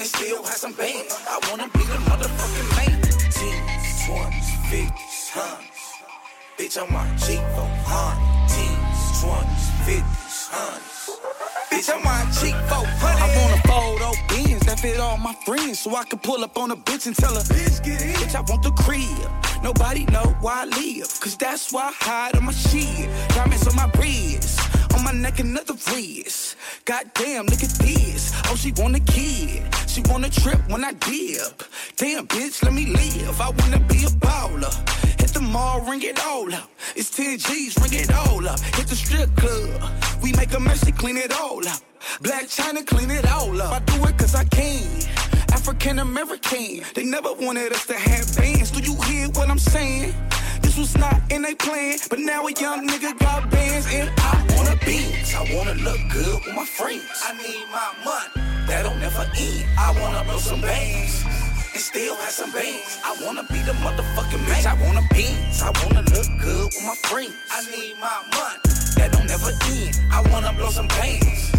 and 0.00 0.08
still 0.08 0.42
have 0.44 0.56
some 0.64 0.72
bands. 0.74 1.14
I 1.28 1.38
wanna 1.50 1.68
be 1.74 1.80
the 1.92 1.98
motherfucking 2.08 2.68
man. 2.76 2.96
Teens, 3.36 4.06
twenties, 4.06 4.50
fifties, 4.70 5.30
hundreds. 5.34 5.86
Bitch, 6.58 6.76
I'm 6.80 6.94
on 6.94 7.08
cheap 7.18 7.42
for 7.56 7.68
hundred. 7.88 8.48
Teens, 8.52 9.00
twenties, 9.22 9.66
fifties, 9.86 10.29
Bitch, 10.50 11.90
I'm 11.94 12.06
on 12.06 12.26
cheap 12.32 12.56
for 12.68 12.84
hundred. 13.00 13.22
I 13.22 13.36
want 13.38 13.64
a 13.64 13.68
photo 13.68 14.12
Benz 14.28 14.60
that 14.66 14.80
fit 14.80 14.98
all 15.00 15.16
my 15.18 15.34
friends 15.46 15.80
so 15.80 15.94
I 15.96 16.04
can 16.04 16.18
pull 16.18 16.42
up 16.44 16.58
on 16.58 16.70
a 16.72 16.76
bitch 16.76 17.06
and 17.06 17.16
tell 17.16 17.34
her, 17.34 17.40
Bitch, 17.42 17.82
get 17.84 18.02
in. 18.02 18.14
bitch, 18.14 18.34
I 18.34 18.40
want 18.40 18.62
the 18.62 18.72
crib. 18.72 19.30
Nobody 19.62 20.06
know 20.06 20.34
why 20.40 20.62
I 20.62 20.64
live, 20.66 21.08
cause 21.20 21.36
that's 21.36 21.72
why 21.72 21.88
I 21.88 21.92
hide 21.92 22.36
on 22.36 22.46
my 22.46 22.52
shit. 22.52 23.08
Diamonds 23.30 23.66
on 23.68 23.76
my 23.76 23.90
wrist, 23.98 24.60
on 24.94 25.04
my 25.04 25.12
neck 25.12 25.38
another 25.38 25.74
wrist. 25.92 26.56
Goddamn, 26.84 27.46
look 27.46 27.62
at 27.62 27.70
this. 27.78 28.32
Oh, 28.46 28.56
she 28.56 28.72
want 28.72 28.96
a 28.96 29.00
kid. 29.00 29.62
She 29.88 30.02
want 30.10 30.24
a 30.24 30.30
trip 30.30 30.60
when 30.68 30.84
I 30.84 30.92
dip. 30.92 31.62
Damn, 31.96 32.26
bitch, 32.26 32.62
let 32.64 32.72
me 32.72 32.86
live. 32.86 33.40
I 33.40 33.50
wanna 33.50 33.80
be 33.80 34.04
a 34.04 34.10
baller. 34.24 34.74
Hit 35.30 35.42
the 35.42 35.48
mall, 35.48 35.80
ring 35.82 36.02
it 36.02 36.18
all 36.26 36.52
up. 36.52 36.68
It's 36.96 37.08
10 37.08 37.38
G's, 37.38 37.78
ring 37.78 37.92
it 37.92 38.12
all 38.12 38.48
up. 38.48 38.58
Hit 38.58 38.88
the 38.88 38.96
strip 38.96 39.30
club. 39.36 39.80
We 40.20 40.32
make 40.32 40.52
a 40.54 40.58
mess, 40.58 40.80
they 40.80 40.90
clean 40.90 41.16
it 41.16 41.32
all 41.32 41.60
up. 41.68 41.78
Blac 42.20 42.50
Chyna, 42.50 42.84
clean 42.84 43.12
it 43.12 43.30
all 43.30 43.62
up. 43.62 43.70
I 43.70 43.78
do 43.78 44.04
it 44.06 44.18
cause 44.18 44.34
I 44.34 44.42
can. 44.46 44.82
African 45.52 46.00
American. 46.00 46.82
They 46.96 47.04
never 47.04 47.32
wanted 47.32 47.72
us 47.72 47.86
to 47.86 47.94
have 47.94 48.26
bands. 48.36 48.72
Do 48.72 48.80
you 48.82 49.00
hear 49.02 49.28
what 49.28 49.48
I'm 49.48 49.60
saying? 49.60 50.12
This 50.62 50.76
was 50.76 50.98
not 50.98 51.20
in 51.30 51.44
a 51.44 51.54
plan, 51.54 51.98
but 52.08 52.18
now 52.18 52.48
a 52.48 52.52
young 52.52 52.88
nigga 52.88 53.16
got 53.20 53.48
bands 53.52 53.86
and 53.92 54.10
I 54.18 54.34
wanna 54.56 54.76
be, 54.84 55.14
I 55.32 55.46
wanna 55.54 55.74
look 55.74 56.00
good 56.12 56.44
with 56.44 56.56
my 56.56 56.64
friends. 56.64 57.06
I 57.24 57.36
need 57.36 57.66
my 57.70 57.88
money, 58.04 58.66
that 58.66 58.82
don't 58.82 58.98
never 58.98 59.30
end. 59.38 59.64
I 59.78 59.94
wanna 60.00 60.24
blow 60.24 60.38
some 60.38 60.60
bands 60.60 61.49
and 61.72 61.82
still 61.82 62.16
have 62.16 62.30
some 62.30 62.52
bands. 62.52 62.98
I 63.04 63.12
wanna 63.24 63.44
be 63.44 63.60
the 63.62 63.72
motherfucking 63.84 64.42
man. 64.48 64.66
I 64.66 64.74
wanna 64.84 65.04
be, 65.14 65.26
I 65.62 65.70
wanna 65.82 66.02
look 66.14 66.28
good 66.40 66.66
with 66.74 66.84
my 66.84 66.96
friends. 67.08 67.34
I 67.50 67.60
need 67.70 67.94
my 68.00 68.18
money, 68.36 68.60
that 68.96 69.08
don't 69.12 69.26
never 69.26 69.52
end. 69.76 69.94
I 70.10 70.20
wanna 70.30 70.52
blow 70.54 70.70
some 70.70 70.88
bands 70.88 71.50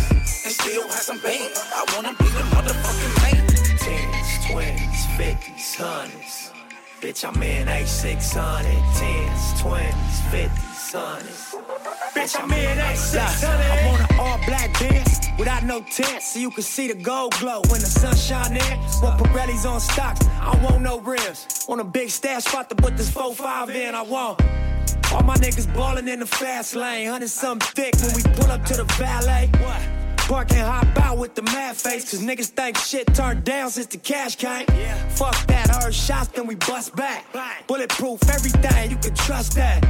and 0.45 0.53
still 0.53 0.83
have 0.83 1.05
some 1.09 1.19
bands. 1.19 1.59
I 1.73 1.83
wanna 1.95 2.13
be 2.19 2.27
the 2.39 2.45
motherfucking 2.55 3.13
man. 3.23 3.41
Tens, 3.83 4.29
twenties, 4.47 5.01
fifties, 5.17 5.75
hundreds. 5.75 6.51
Bitch, 7.01 7.25
I'm 7.27 7.41
in 7.41 7.67
A600. 7.67 8.77
Tens, 8.99 9.61
twenties, 9.61 10.17
fifties, 10.31 10.70
Bitch, 10.91 12.35
I'm 12.37 12.51
in 12.51 12.77
A600. 12.77 13.47
I 13.47 13.87
want 13.87 14.11
an 14.11 14.19
all 14.19 14.37
black 14.45 14.77
Benz 14.77 15.21
without 15.39 15.63
no 15.63 15.81
tent, 15.83 16.21
so 16.21 16.37
you 16.37 16.51
can 16.51 16.63
see 16.63 16.89
the 16.89 17.01
gold 17.01 17.33
glow 17.39 17.61
when 17.69 17.79
the 17.79 17.87
sun 17.87 18.13
shine 18.13 18.57
in. 18.57 18.77
What 18.99 19.17
Pirelli's 19.17 19.65
on 19.65 19.79
stocks, 19.79 20.27
I 20.41 20.53
want 20.61 20.81
no 20.81 20.99
rims. 20.99 21.65
Want 21.69 21.79
a 21.79 21.85
big 21.85 22.09
stash 22.09 22.43
spot 22.43 22.69
to 22.71 22.75
put 22.75 22.97
this 22.97 23.09
4-5 23.09 23.73
in, 23.73 23.95
I 23.95 24.01
want. 24.01 24.41
All 25.13 25.23
my 25.23 25.35
niggas 25.37 25.73
ballin' 25.73 26.09
in 26.09 26.19
the 26.19 26.25
fast 26.25 26.75
lane, 26.75 27.07
hundred 27.07 27.29
something 27.29 27.65
thick 27.69 27.95
when 28.01 28.13
we 28.13 28.23
pull 28.23 28.51
up 28.51 28.65
to 28.65 28.75
the 28.75 28.83
valet. 28.95 29.49
What? 29.61 30.27
Park 30.27 30.51
and 30.51 30.59
hop 30.59 30.97
out 31.05 31.17
with 31.17 31.35
the 31.35 31.41
mad 31.43 31.77
face, 31.77 32.11
cause 32.11 32.21
niggas 32.21 32.47
think 32.47 32.75
shit 32.75 33.13
turned 33.13 33.45
down 33.45 33.69
since 33.69 33.87
the 33.87 33.97
cash 33.97 34.35
came. 34.35 34.65
Yeah. 34.67 35.07
Fuck 35.09 35.47
that, 35.47 35.69
heard 35.69 35.95
shots, 35.95 36.27
then 36.29 36.47
we 36.47 36.55
bust 36.55 36.93
back. 36.97 37.25
Bulletproof 37.67 38.29
everything, 38.29 38.91
you 38.91 38.97
can 38.97 39.15
trust 39.15 39.55
that. 39.55 39.85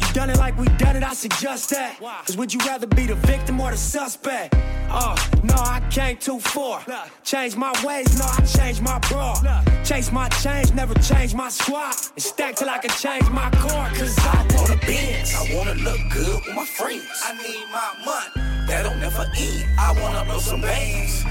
You 0.00 0.12
done 0.12 0.30
it 0.30 0.38
like 0.38 0.56
we 0.58 0.66
done 0.76 0.96
it, 0.96 1.02
I 1.02 1.14
suggest 1.14 1.70
that. 1.70 1.98
Cause 2.26 2.36
would 2.36 2.52
you 2.52 2.60
rather 2.60 2.86
be 2.86 3.06
the 3.06 3.14
victim 3.14 3.60
or 3.60 3.70
the 3.70 3.76
suspect? 3.76 4.54
Oh, 4.88 5.14
no, 5.42 5.54
I 5.54 5.82
came 5.90 6.16
too 6.16 6.38
far. 6.38 6.84
Change 7.24 7.56
my 7.56 7.72
ways, 7.84 8.18
no, 8.18 8.26
I 8.26 8.40
changed 8.44 8.82
my 8.82 8.98
bra. 9.08 9.34
Chase 9.84 10.12
my 10.12 10.28
change, 10.28 10.72
never 10.74 10.94
change 10.94 11.34
my 11.34 11.48
squad. 11.48 11.94
And 12.14 12.22
stack 12.22 12.56
till 12.56 12.68
I 12.68 12.78
can 12.78 12.90
change 12.90 13.28
my 13.30 13.50
car, 13.50 13.88
cause 13.90 14.18
I 14.18 14.46
want 14.54 14.70
a 14.70 14.86
Benz. 14.86 15.34
I 15.34 15.54
wanna 15.54 15.74
look 15.74 16.00
good 16.10 16.44
with 16.44 16.54
my 16.54 16.64
friends. 16.64 17.06
I 17.24 17.32
need 17.42 17.66
my 17.72 18.04
money. 18.04 18.66
That 18.66 18.82
don't 18.82 19.00
never 19.00 19.22
end. 19.36 19.64
I 19.78 19.92
wanna 20.00 20.24
blow 20.24 20.38
some 20.38 20.60
bands. 20.60 21.24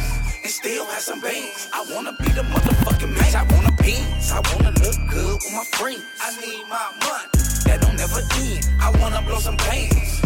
And 0.44 0.52
still 0.52 0.86
have 0.86 1.02
some 1.02 1.22
bands. 1.22 1.70
I 1.74 1.86
wanna 1.94 2.14
be 2.20 2.30
the 2.30 2.44
motherfucking 2.44 3.14
man. 3.14 3.36
I 3.36 3.44
wanna 3.54 3.76
beans. 3.82 4.32
I 4.32 4.42
wanna 4.54 4.72
look 4.80 4.98
good 5.10 5.34
with 5.34 5.54
my 5.54 5.66
friends. 5.74 6.04
I 6.22 6.40
need 6.40 6.68
my 6.70 6.92
money. 7.02 7.55
That 7.66 7.82
don't 7.82 7.98
never 7.98 8.22
end. 8.42 8.70
I 8.82 8.92
wanna 9.02 9.22
blow 9.28 9.40
some 9.40 9.58
bands. 9.58 10.22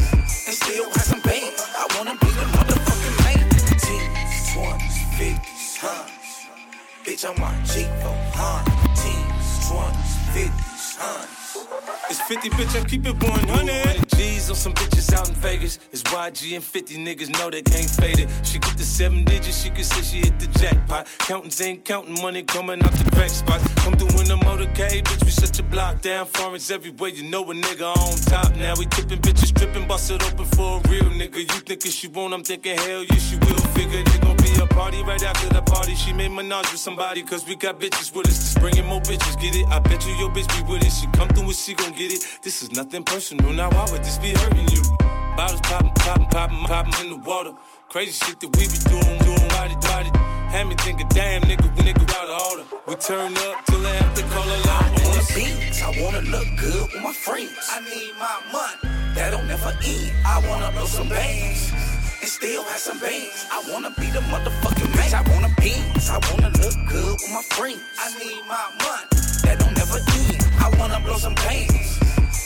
And 0.47 0.55
still 0.55 0.85
have 0.85 1.01
some 1.01 1.21
bands. 1.21 1.61
I 1.75 1.85
wanna 1.97 2.15
be 2.21 2.27
the 2.27 2.45
motherfucking 2.55 3.17
man. 3.25 3.49
Teens, 3.83 4.53
twenties, 4.53 4.97
fifties, 5.17 5.77
hundreds. 5.77 6.29
Bitch, 7.05 7.23
I'm 7.29 7.43
on 7.43 7.55
G 7.65 7.85
for 8.01 8.15
hundred. 8.37 8.95
Teens, 8.95 9.69
twenties, 9.69 10.15
fifties, 10.33 10.97
hundreds. 10.99 11.48
It's 11.51 12.21
50, 12.21 12.49
bitch, 12.51 12.79
I 12.79 12.87
keep 12.87 13.05
it 13.07 13.15
100. 13.23 14.09
G's 14.09 14.49
on 14.51 14.55
some 14.55 14.73
bitches 14.73 15.11
out 15.13 15.29
in 15.29 15.35
Vegas. 15.35 15.79
It's 15.91 16.03
YG 16.03 16.55
and 16.55 16.63
50 16.63 16.97
niggas 16.97 17.29
know 17.39 17.49
they 17.49 17.63
can't 17.63 17.89
fade 17.89 18.19
it. 18.19 18.29
She 18.43 18.59
get 18.59 18.77
the 18.77 18.83
seven 18.83 19.23
digits, 19.23 19.63
she 19.63 19.69
can 19.71 19.83
say 19.83 20.01
she 20.01 20.17
hit 20.17 20.39
the 20.39 20.47
jackpot. 20.59 21.07
Counting 21.19 21.67
ain't 21.67 21.85
counting 21.85 22.21
money 22.21 22.43
coming 22.43 22.83
out 22.83 22.91
the 22.91 23.09
crack 23.11 23.29
spot. 23.29 23.61
Come 23.77 23.93
through 23.93 24.21
in 24.21 24.27
the 24.27 24.37
motorcade, 24.45 25.03
bitch, 25.05 25.23
we 25.25 25.31
shut 25.31 25.57
your 25.57 25.67
block 25.67 26.01
down. 26.01 26.27
Foreigns 26.27 26.69
everywhere, 26.69 27.09
you 27.09 27.23
know 27.29 27.43
a 27.49 27.53
nigga 27.53 27.97
on 27.97 28.17
top. 28.29 28.55
Now 28.55 28.75
we 28.77 28.85
tipping 28.85 29.19
bitches, 29.19 29.55
tripping, 29.55 29.87
bust 29.87 30.11
it 30.11 30.21
open 30.31 30.45
for 30.45 30.77
a 30.77 30.89
real 30.89 31.09
nigga. 31.09 31.39
You 31.39 31.59
thinking 31.65 31.91
she 31.91 32.07
won't, 32.09 32.33
I'm 32.33 32.43
thinking 32.43 32.77
hell 32.77 33.03
yeah, 33.03 33.17
she 33.17 33.37
will. 33.37 33.57
Figure 33.73 34.03
they 34.03 34.19
gon' 34.19 34.37
be 34.37 34.51
a 34.61 34.67
party 34.67 35.01
right 35.03 35.23
after 35.23 35.49
the 35.49 35.61
party. 35.61 35.95
She 35.95 36.13
made 36.13 36.29
menage 36.29 36.71
with 36.71 36.79
somebody, 36.79 37.23
cause 37.23 37.47
we 37.47 37.55
got 37.55 37.79
bitches 37.79 38.15
with 38.15 38.27
us. 38.27 38.37
Just 38.37 38.59
bringing 38.59 38.85
more 38.85 39.01
bitches, 39.01 39.39
get 39.41 39.55
it? 39.55 39.67
I 39.67 39.79
bet 39.79 40.05
you 40.05 40.13
your 40.13 40.29
bitch 40.29 40.49
be 40.55 40.71
with 40.71 40.83
it. 40.83 40.91
She 40.91 41.07
come 41.17 41.27
through 41.29 41.38
and 41.45 41.55
she 41.55 41.73
gon' 41.73 41.91
get 41.93 42.11
it. 42.11 42.25
This 42.41 42.61
is 42.61 42.71
nothing 42.71 43.03
personal, 43.03 43.51
now 43.53 43.69
why 43.69 43.87
would 43.91 44.03
this 44.03 44.17
be 44.17 44.29
hurting 44.29 44.67
you? 44.69 44.83
Bottles 45.35 45.61
popping, 45.61 45.91
popping, 45.95 46.25
popping, 46.27 46.63
popping 46.65 47.05
in 47.05 47.09
the 47.11 47.29
water. 47.29 47.53
Crazy 47.89 48.11
shit 48.11 48.39
that 48.39 48.49
we 48.57 48.67
be 48.67 48.79
doing, 48.91 49.17
doing, 49.23 49.47
body, 49.49 49.75
body. 49.87 50.11
Had 50.51 50.67
me 50.67 50.75
thinking, 50.75 51.07
damn, 51.09 51.41
nigga, 51.43 51.69
we 51.77 51.83
nigga 51.83 52.03
out 52.17 52.29
of 52.29 52.41
order. 52.51 52.65
We 52.87 52.95
turn 52.95 53.37
up 53.37 53.65
till 53.65 53.79
they 53.79 53.95
have 53.95 54.13
to 54.15 54.23
call 54.33 54.43
a 54.43 54.59
lot. 54.67 54.83
I 54.83 54.99
wanna 55.05 55.23
beats, 55.33 55.81
I 55.81 55.89
wanna 56.01 56.21
look 56.21 56.47
good 56.57 56.93
with 56.93 57.03
my 57.03 57.13
friends. 57.13 57.69
I 57.69 57.79
need 57.81 58.13
my 58.19 58.37
money, 58.51 59.15
that 59.15 59.31
don't 59.31 59.47
never 59.47 59.71
end. 59.85 60.11
I 60.25 60.43
wanna 60.47 60.71
blow 60.71 60.85
some 60.85 61.09
bands. 61.09 61.71
And 62.21 62.29
still 62.29 62.63
have 62.63 62.79
some 62.79 62.99
bands. 62.99 63.45
I 63.51 63.63
wanna 63.71 63.91
be 63.97 64.07
the 64.11 64.19
motherfucking 64.27 64.91
man. 64.95 65.13
I 65.13 65.21
wanna 65.31 65.53
beats. 65.61 66.09
I 66.09 66.19
wanna 66.31 66.49
look 66.59 66.75
good 66.89 67.13
with 67.21 67.31
my 67.31 67.43
friends. 67.55 67.81
I 67.97 68.11
need 68.19 68.43
my 68.45 68.65
money. 68.83 69.18
I 70.59 70.69
wanna 70.77 70.99
blow 71.01 71.17
some 71.17 71.35
bands. 71.35 71.99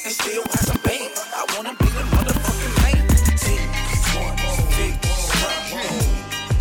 And 0.05 0.13
still 0.13 0.43
some. 0.51 0.79
I 0.85 1.45
wanna 1.55 1.73
be 1.79 1.85
the 1.85 2.03
motherfucking 2.13 2.73
man. 2.83 3.07
Team, 3.37 3.67
one, 4.21 4.35
big, 4.77 4.93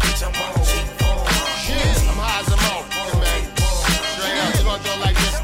bitch, 0.00 0.23
I'm. 0.26 0.32
I'm 2.09 2.18
high 2.18 2.40
as 2.40 2.49
a 2.49 2.56
mo, 2.64 2.85
man. 3.21 3.42
Straight 4.14 4.38
up, 4.38 4.80
you 4.85 5.00
like 5.00 5.16
this? 5.16 5.37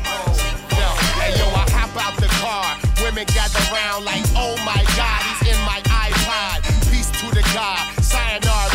Yo, 0.79 0.88
hey 1.21 1.33
yo, 1.38 1.47
I 1.53 1.65
hop 1.73 1.95
out 1.97 2.17
the 2.21 2.29
car. 2.41 2.77
Women 3.03 3.27
gather 3.35 3.65
round 3.73 4.05
like, 4.05 4.25
oh 4.37 4.57
my 4.65 4.83
god, 4.97 5.21
he's 5.29 5.55
in 5.55 5.61
my 5.65 5.81
iPod. 5.88 6.62
Peace 6.91 7.11
to 7.21 7.27
the 7.35 7.43
God, 7.55 7.81
sayonara. 8.03 8.71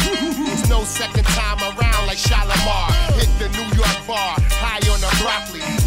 It's 0.54 0.70
no 0.70 0.84
second 0.84 1.25
time 1.38 1.60
around 1.62 2.08
like 2.08 2.18
Shalamar. 2.18 2.92
Hit 3.18 3.30
the 3.40 3.50
New 3.58 3.70
York 3.78 4.00
bar, 4.08 4.38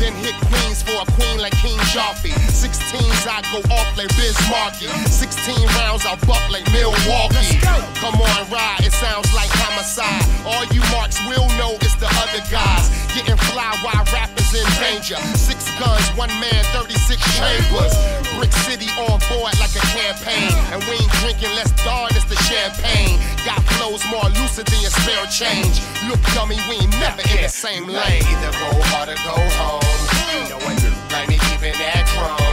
Then 0.06 0.14
hit 0.22 0.38
Queens 0.46 0.86
for 0.86 1.02
a 1.02 1.06
queen 1.18 1.42
like 1.42 1.50
King 1.58 1.74
Joffrey. 1.90 2.30
16s, 2.54 3.26
I 3.26 3.42
go 3.50 3.58
off 3.74 3.90
like 3.98 4.06
Biz 4.14 4.38
Markie. 4.46 4.86
16 5.10 5.66
rounds, 5.82 6.06
I 6.06 6.14
buck 6.30 6.46
like 6.46 6.62
Milwaukee. 6.70 7.58
Come 7.98 8.14
on, 8.14 8.42
ride, 8.46 8.86
it 8.86 8.94
sounds 8.94 9.26
like 9.34 9.50
homicide. 9.50 10.22
All 10.46 10.62
you 10.70 10.78
marks 10.94 11.18
will 11.26 11.50
know 11.58 11.74
it's 11.82 11.98
the 11.98 12.06
other 12.22 12.38
guys. 12.54 12.86
Getting 13.18 13.34
fly 13.50 13.74
while 13.82 14.06
rappers 14.14 14.45
in 14.56 14.66
danger. 14.80 15.20
Six 15.36 15.68
guns, 15.78 16.06
one 16.16 16.32
man, 16.40 16.62
36 16.72 17.20
chambers. 17.36 17.92
Brick 18.36 18.52
City 18.64 18.88
on 18.96 19.20
board 19.28 19.52
like 19.60 19.74
a 19.76 19.84
campaign. 19.92 20.50
And 20.72 20.80
we 20.88 20.96
ain't 20.96 21.14
drinking 21.20 21.52
less 21.56 21.70
dawn, 21.84 22.08
it's 22.16 22.24
the 22.24 22.36
champagne. 22.48 23.20
Got 23.44 23.60
flows 23.76 24.02
more 24.08 24.28
lucid 24.40 24.66
than 24.66 24.80
your 24.80 24.90
spare 24.90 25.26
change. 25.28 25.80
Look, 26.08 26.20
dummy, 26.34 26.56
we 26.68 26.80
ain't 26.80 26.96
never 26.98 27.22
in 27.36 27.44
the 27.44 27.52
same 27.52 27.86
lane. 27.86 28.24
Either 28.24 28.52
go 28.56 28.70
hard 28.90 29.08
or 29.12 29.20
go 29.22 29.36
home. 29.60 29.84
You 30.32 30.50
know 30.50 30.66
like 31.12 31.28
me 31.28 31.38
keeping 31.48 31.76
that 31.78 32.04
chrome. 32.12 32.45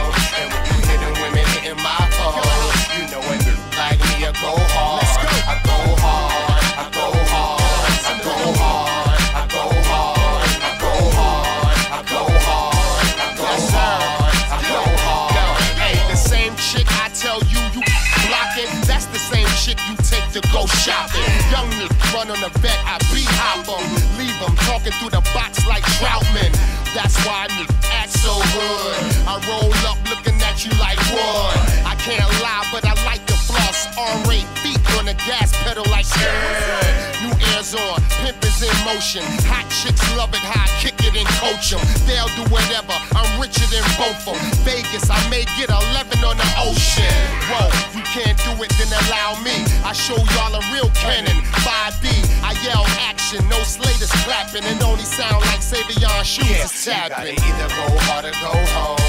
Shopping. 21.54 21.70
Young 21.78 21.88
nigga 21.88 22.14
run 22.14 22.30
on 22.30 22.40
the 22.40 22.58
vet, 22.58 22.78
I 22.84 22.98
beat 23.12 23.28
hop 23.28 23.68
'em. 23.68 24.18
Leave 24.18 24.42
'em 24.42 24.56
talking 24.66 24.92
through 24.98 25.10
the 25.10 25.22
box 25.34 25.66
like 25.66 25.84
Troutman. 25.98 26.52
That's 26.94 27.16
why 27.24 27.46
nigga 27.48 27.74
act 27.92 28.12
so 28.12 28.34
good. 28.34 28.96
I 29.26 29.40
roll 29.48 29.72
up 29.90 29.98
looking 30.08 30.40
at 30.42 30.64
you 30.64 30.72
like 30.78 30.98
wood. 31.10 31.56
I 31.84 31.94
can't 31.98 32.30
lie, 32.42 32.66
but 32.72 32.84
I 32.84 32.94
like 33.04 33.24
the 33.26 33.36
floss. 33.36 33.86
R8 33.96 34.46
feet 34.62 34.63
on 35.04 35.12
the 35.12 35.24
gas 35.28 35.52
pedal 35.64 35.84
like 35.90 36.06
yeah. 36.16 37.28
New 37.28 37.34
airs 37.52 37.74
on, 37.74 38.00
pimp 38.24 38.40
is 38.44 38.62
in 38.64 38.72
motion. 38.88 39.22
Hot 39.52 39.68
chicks 39.68 40.00
love 40.16 40.32
it 40.32 40.40
I 40.40 40.64
kick 40.80 40.96
it 41.04 41.12
and 41.12 41.28
coach 41.40 41.72
'em. 41.72 41.80
They'll 42.08 42.32
do 42.40 42.44
whatever, 42.48 42.96
I'm 43.12 43.28
richer 43.40 43.66
than 43.68 43.84
both 44.00 44.24
'em. 44.28 44.40
Vegas, 44.64 45.10
I 45.10 45.20
may 45.28 45.44
get 45.60 45.68
11 45.68 46.24
on 46.24 46.36
the 46.36 46.48
ocean. 46.56 47.16
Whoa, 47.52 47.68
you 47.92 48.02
can't 48.16 48.38
do 48.48 48.52
it, 48.64 48.70
then 48.80 48.92
allow 49.04 49.36
me. 49.44 49.56
I 49.84 49.92
show 49.92 50.16
y'all 50.16 50.54
a 50.56 50.62
real 50.72 50.88
cannon. 50.96 51.36
5D, 51.64 52.08
I 52.42 52.52
yell 52.64 52.86
action, 53.10 53.46
no 53.48 53.60
slaters 53.64 54.12
clapping. 54.24 54.64
It 54.64 54.82
only 54.82 55.04
sound 55.04 55.44
like 55.52 55.60
Savion 55.60 56.24
shoes 56.24 56.48
is 56.48 56.84
tapping. 56.84 57.36
You 57.36 57.40
gotta 57.40 57.48
either 57.48 57.68
go 57.76 57.86
hard 58.08 58.24
or 58.24 58.36
go 58.40 58.54
home. 58.76 59.04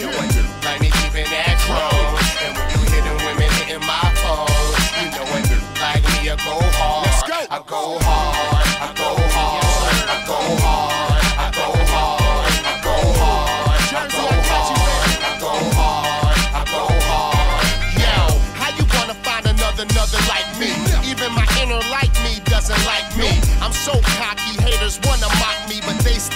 You 0.00 0.10
like 0.66 0.80
me 0.80 0.90
keeping 1.00 1.28
that 1.32 1.56
chrome. 1.64 2.09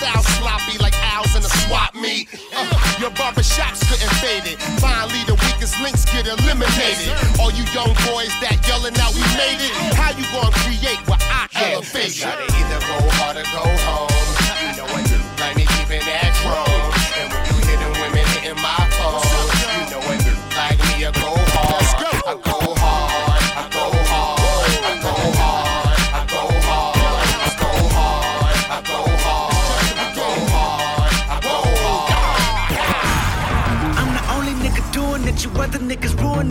Style 0.05 0.23
sloppy 0.37 0.77
like 0.79 0.95
owls 1.01 1.35
in 1.35 1.43
a 1.43 1.53
swap 1.65 1.95
meet. 1.95 2.29
Uh, 2.55 2.69
Your 3.01 3.11
barbershops 3.11 3.81
couldn't 3.89 4.13
fade 4.21 4.45
it. 4.53 4.61
Finally, 4.81 5.25
the 5.25 5.35
weakest 5.35 5.81
links 5.81 6.05
get 6.05 6.27
eliminated. 6.27 7.09
All 7.41 7.51
you 7.51 7.65
young 7.73 7.93
boys 8.05 8.33
that 8.45 8.61
yelling 8.69 8.97
out, 9.01 9.15
we 9.15 9.25
made 9.41 9.61
it. 9.65 9.73
How 9.97 10.13
you 10.13 10.25
gonna 10.33 10.53
create 10.61 11.01
what 11.09 11.23
I 11.31 11.49
elevate? 11.55 12.21
Gotta 12.21 12.45
either 12.45 12.81
go 12.85 12.97
hard 13.17 13.37
or 13.39 13.49
go 13.49 13.65
home. 13.89 14.14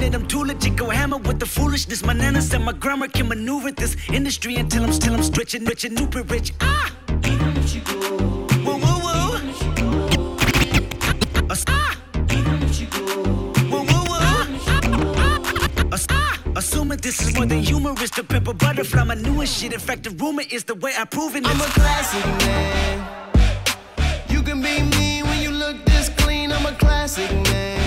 It. 0.02 0.16
I'm 0.16 0.26
too 0.28 0.44
legit. 0.44 0.76
Go 0.76 0.90
hammer 0.90 1.18
with 1.18 1.40
the 1.40 1.46
foolishness. 1.46 2.04
My 2.04 2.14
nana 2.14 2.42
said 2.42 2.62
my 2.62 2.74
grammar 2.74 3.08
can 3.08 3.28
maneuver 3.28 3.72
this 3.72 3.96
industry 4.10 4.56
until 4.56 4.84
I'm 4.84 4.94
still 4.94 5.14
I'm 5.14 5.24
stretching 5.24 5.66
rich 5.66 5.84
and 5.86 5.98
super 5.98 6.24
rich. 6.24 6.54
Ah. 6.62 6.92
Woo, 8.66 8.74
woo, 8.74 8.80
woo. 8.80 9.40
Ah. 16.10 16.40
Assuming 16.56 16.98
this 17.00 17.20
is 17.22 17.36
more 17.36 17.46
than 17.46 17.60
humorous, 17.60 18.10
To 18.12 18.24
Pimp 18.24 18.48
a 18.48 18.54
Butterfly, 18.54 19.04
my 19.04 19.16
newest 19.16 19.60
shit. 19.60 19.74
In 19.74 19.80
fact, 19.80 20.04
the 20.04 20.12
rumor 20.12 20.44
is 20.52 20.64
the 20.64 20.76
way 20.76 20.94
I 20.98 21.06
prove 21.06 21.36
it. 21.36 21.46
I'm 21.46 21.60
a 21.60 21.66
classic 21.66 22.26
man. 22.46 23.32
You 24.30 24.42
can 24.42 24.62
be 24.62 24.82
mean 24.98 25.26
when 25.26 25.42
you 25.42 25.52
look 25.52 25.84
this 25.86 26.10
clean. 26.10 26.52
I'm 26.52 26.66
a 26.66 26.72
classic 26.78 27.32
man. 27.32 27.83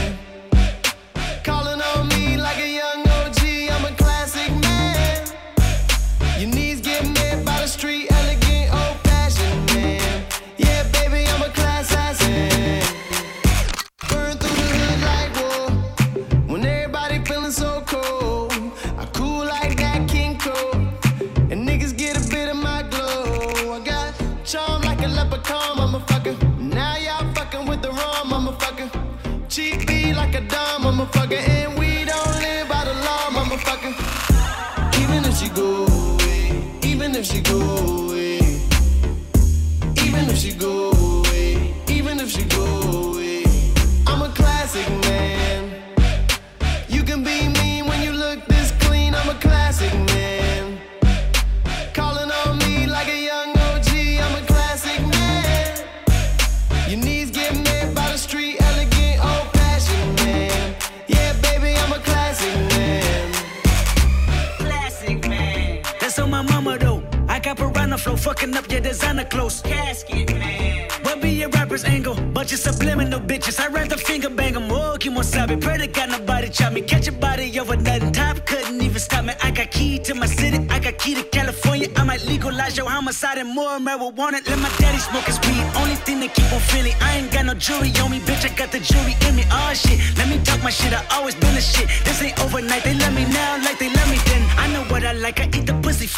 Homicide 83.06 83.38
and 83.38 83.49
more 83.49 83.78
marijuana. 83.78 84.42
Let 84.50 84.58
my 84.58 84.69
daddy 84.78 84.99
smoke 84.99 85.26
his 85.30 85.38
weed. 85.47 85.62
Only 85.78 85.95
thing 85.95 86.19
that 86.19 86.34
keep 86.34 86.50
on 86.52 86.58
feeling. 86.58 86.92
I 87.00 87.19
ain't 87.19 87.30
got 87.30 87.47
no 87.47 87.54
jewelry 87.54 87.92
on 88.02 88.10
me, 88.10 88.19
bitch. 88.19 88.42
I 88.45 88.50
got 88.58 88.73
the 88.73 88.80
jewelry 88.80 89.14
in 89.28 89.36
me. 89.36 89.45
Oh 89.49 89.73
shit. 89.75 89.99
Let 90.19 90.28
me 90.28 90.42
talk 90.42 90.60
my 90.64 90.71
shit. 90.71 90.92
I 90.92 91.06
always 91.14 91.36
been 91.36 91.54
a 91.54 91.60
shit. 91.60 91.86
This 92.02 92.21
ain't 92.21 92.34
overnight. 92.42 92.82
They 92.82 92.95
love 92.99 93.14
me 93.14 93.25
now 93.30 93.62
like 93.62 93.78
they 93.78 93.90
love 93.95 94.10
me 94.10 94.19
then. 94.26 94.42
I 94.58 94.66
know 94.73 94.82
what 94.90 95.04
I 95.04 95.12
like. 95.12 95.38
I 95.38 95.47
eat 95.54 95.66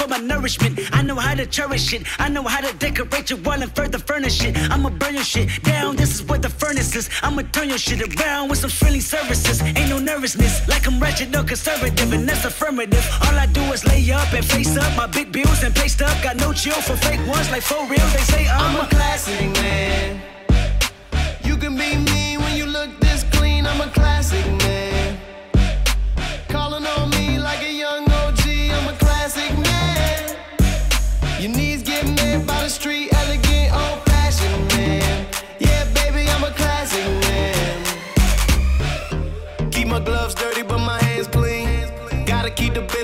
my 0.08 0.18
nourishment. 0.18 0.78
I 0.92 1.02
know 1.02 1.16
how 1.16 1.34
to 1.34 1.46
cherish 1.46 1.92
it. 1.92 2.02
I 2.18 2.28
know 2.28 2.42
how 2.42 2.60
to 2.60 2.76
decorate 2.78 3.30
your 3.30 3.38
wall 3.40 3.60
and 3.62 3.74
further 3.74 3.98
furnish 3.98 4.42
it. 4.44 4.56
I'ma 4.70 4.90
burn 4.90 5.14
your 5.14 5.24
shit 5.24 5.62
down. 5.62 5.96
This 5.96 6.14
is 6.14 6.22
where 6.24 6.38
the 6.38 6.48
furnace 6.48 6.94
is. 6.96 7.10
I'ma 7.22 7.42
turn 7.52 7.68
your 7.68 7.78
shit 7.78 8.00
around 8.02 8.48
with 8.48 8.58
some 8.58 8.70
friendly 8.70 9.00
services. 9.00 9.62
Ain't 9.62 9.88
no 9.88 9.98
nervousness. 9.98 10.66
Like 10.68 10.86
I'm 10.86 10.98
wretched 11.00 11.34
or 11.36 11.44
conservative, 11.44 12.12
and 12.12 12.28
that's 12.28 12.44
affirmative. 12.44 13.04
All 13.22 13.34
I 13.34 13.46
do 13.46 13.62
is 13.72 13.84
lay 13.86 14.10
up 14.10 14.32
and 14.32 14.44
face 14.44 14.76
up 14.76 14.96
my 14.96 15.06
big 15.06 15.32
bills 15.32 15.62
and 15.62 15.74
pay 15.74 15.88
stuff. 15.88 16.22
Got 16.22 16.36
no 16.36 16.52
chill 16.52 16.80
for 16.80 16.96
fake 16.96 17.24
ones 17.26 17.50
like 17.50 17.62
for 17.62 17.80
real. 17.86 18.08
They 18.16 18.24
say 18.32 18.48
I'm, 18.48 18.76
I'm 18.76 18.86
a 18.86 18.88
classic 18.88 19.50
man. 19.62 20.20
You 21.44 21.56
can 21.56 21.76
be 21.76 21.96
mean 21.96 22.40
when 22.40 22.56
you 22.56 22.66
look 22.66 22.90
this 23.00 23.24
clean. 23.32 23.66
I'm 23.66 23.80
a 23.80 23.90
classic 23.90 24.44
man. 24.46 24.57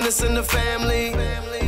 Business 0.05 0.29
in 0.29 0.35
the 0.35 0.43
family. 0.43 1.11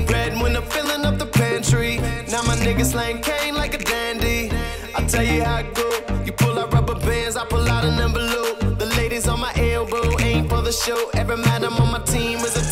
Bread 0.06 0.40
when 0.40 0.56
I'm 0.56 0.64
filling 0.64 1.04
up 1.06 1.18
the 1.18 1.26
pantry. 1.26 1.98
Now 2.32 2.44
my 2.44 2.56
niggas 2.58 2.92
slang 2.92 3.20
cane 3.22 3.56
like 3.56 3.74
a 3.74 3.80
dandy. 3.80 4.52
I 4.96 5.04
tell 5.08 5.24
you 5.24 5.44
how 5.44 5.60
it 5.60 5.74
go. 5.74 5.90
You 6.24 6.34
pull 6.34 6.60
out 6.60 6.72
rubber 6.72 6.96
bands, 6.96 7.36
I 7.36 7.46
pull 7.46 7.68
out 7.68 7.84
an 7.84 8.00
envelope. 8.00 8.60
The 8.78 8.86
ladies 8.98 9.28
on 9.28 9.40
my 9.40 9.52
elbow 9.56 10.20
ain't 10.20 10.50
for 10.50 10.62
the 10.62 10.72
show. 10.72 11.10
Every 11.16 11.38
madam 11.38 11.74
on 11.78 11.92
my 11.92 12.00
team 12.00 12.38
is 12.40 12.56
a 12.56 12.67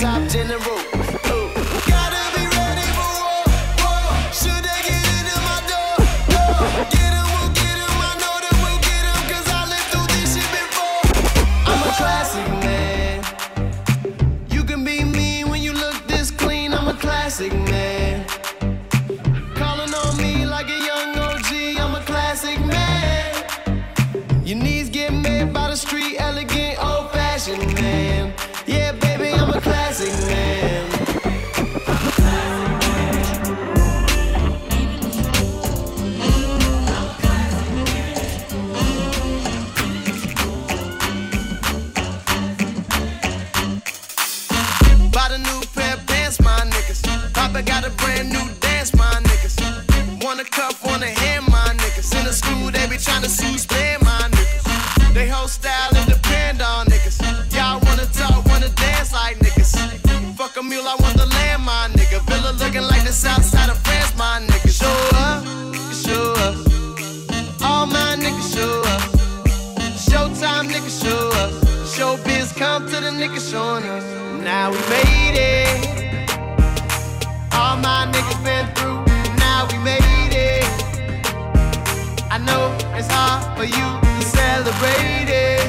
are 83.16 83.40
for 83.56 83.64
you 83.64 83.88
to 84.02 84.22
celebrate 84.22 85.30
it. 85.30 85.64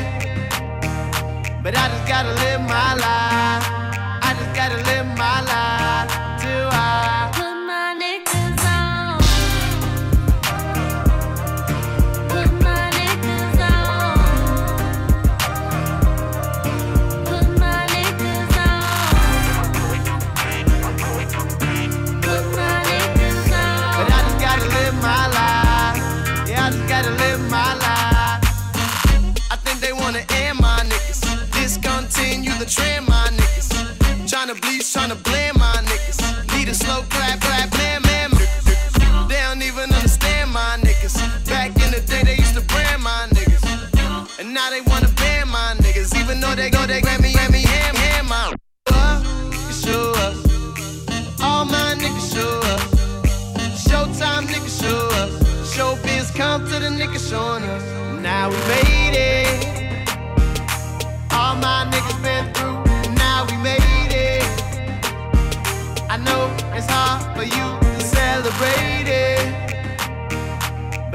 But 1.62 1.76
I 1.76 1.88
just 1.88 2.06
gotta 2.08 2.32
live 2.42 2.60
my 2.62 2.94
life. 2.94 3.85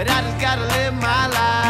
But 0.02 0.10
I 0.10 0.22
just 0.24 0.42
gotta 0.42 0.66
live 0.66 0.96
my 0.96 1.28
life. 1.28 1.61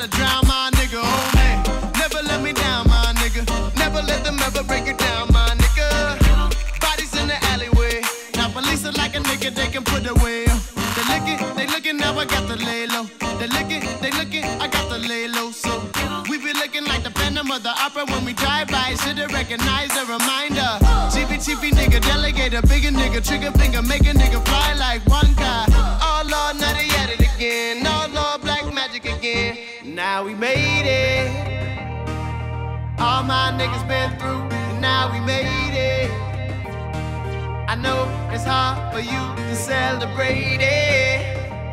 gotta 0.00 0.16
drown 0.16 0.46
my 0.46 0.59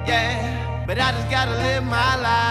Yeah, 0.08 0.86
but 0.88 0.98
I 0.98 1.12
just 1.12 1.30
gotta 1.30 1.52
live 1.52 1.84
my 1.84 2.16
life. 2.16 2.47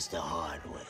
things 0.00 0.08
the 0.08 0.20
hard 0.20 0.60
way. 0.72 0.80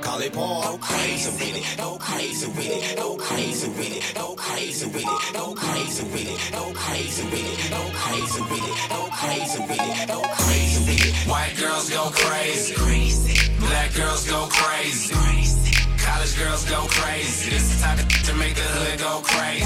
Call 0.00 0.20
it 0.22 0.32
Go 0.32 0.78
crazy 0.78 1.30
with 1.30 1.56
it. 1.56 1.78
Go 1.78 1.98
crazy 1.98 2.46
with 2.48 2.66
it. 2.66 2.96
Go 2.96 3.16
crazy 3.16 3.68
with 3.68 3.96
it. 3.96 4.14
Go 4.14 4.34
crazy 4.36 4.86
with 4.86 5.06
it. 5.06 5.34
Go 5.34 5.54
crazy 5.54 6.04
with 6.04 6.28
it. 6.28 6.52
Go 6.52 6.72
crazy 6.74 7.24
with 7.24 7.34
it. 7.34 7.70
Go 7.70 7.90
crazy 7.94 8.40
with 8.40 8.64
it. 8.64 8.90
Go 8.90 9.08
crazy 9.12 9.60
with 9.60 9.80
it. 9.80 10.08
Go 10.08 10.22
crazy 10.22 10.80
with 10.86 11.06
it. 11.06 11.28
White 11.28 11.56
girls 11.58 11.90
go 11.90 12.10
crazy. 12.12 12.74
Crazy. 12.74 13.56
Black 13.60 13.94
girls 13.94 14.28
go 14.28 14.48
crazy. 14.50 15.14
Crazy 15.14 15.59
college 16.20 16.36
girls 16.36 16.64
go 16.68 16.86
crazy. 16.90 17.48
This 17.48 17.74
is 17.74 17.82
how 17.82 17.96
to 17.96 18.34
make 18.34 18.54
the 18.54 18.60
hood 18.60 18.98
go 18.98 19.22
crazy. 19.24 19.64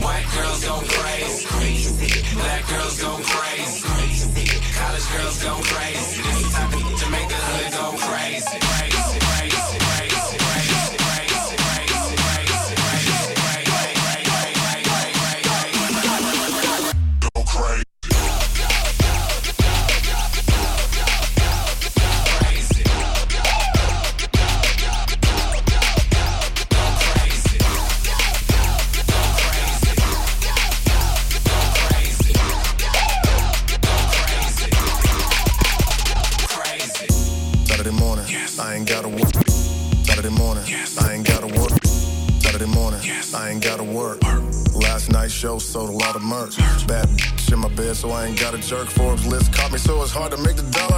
White 0.00 0.24
girls 0.34 0.64
go 0.64 0.80
crazy. 0.88 1.44
Black 2.34 2.66
girls 2.66 2.98
go 2.98 3.20
crazy. 3.20 3.84
College 4.72 5.06
girls 5.12 5.42
go 5.44 5.54
crazy. 5.68 6.22
This 6.22 6.46
is 6.46 6.54
how 6.54 6.70
to 6.70 7.10
make 7.10 7.28
the 7.28 7.34
hood 7.34 7.72
go 7.72 7.90
crazy. 7.90 8.03
Jerk 48.66 48.88
Forbes 48.88 49.26
list 49.26 49.52
caught 49.52 49.72
me, 49.72 49.78
so 49.78 50.00
it's 50.02 50.10
hard 50.10 50.32
to 50.32 50.38
make 50.38 50.56
the 50.56 50.62
dollar. 50.62 50.93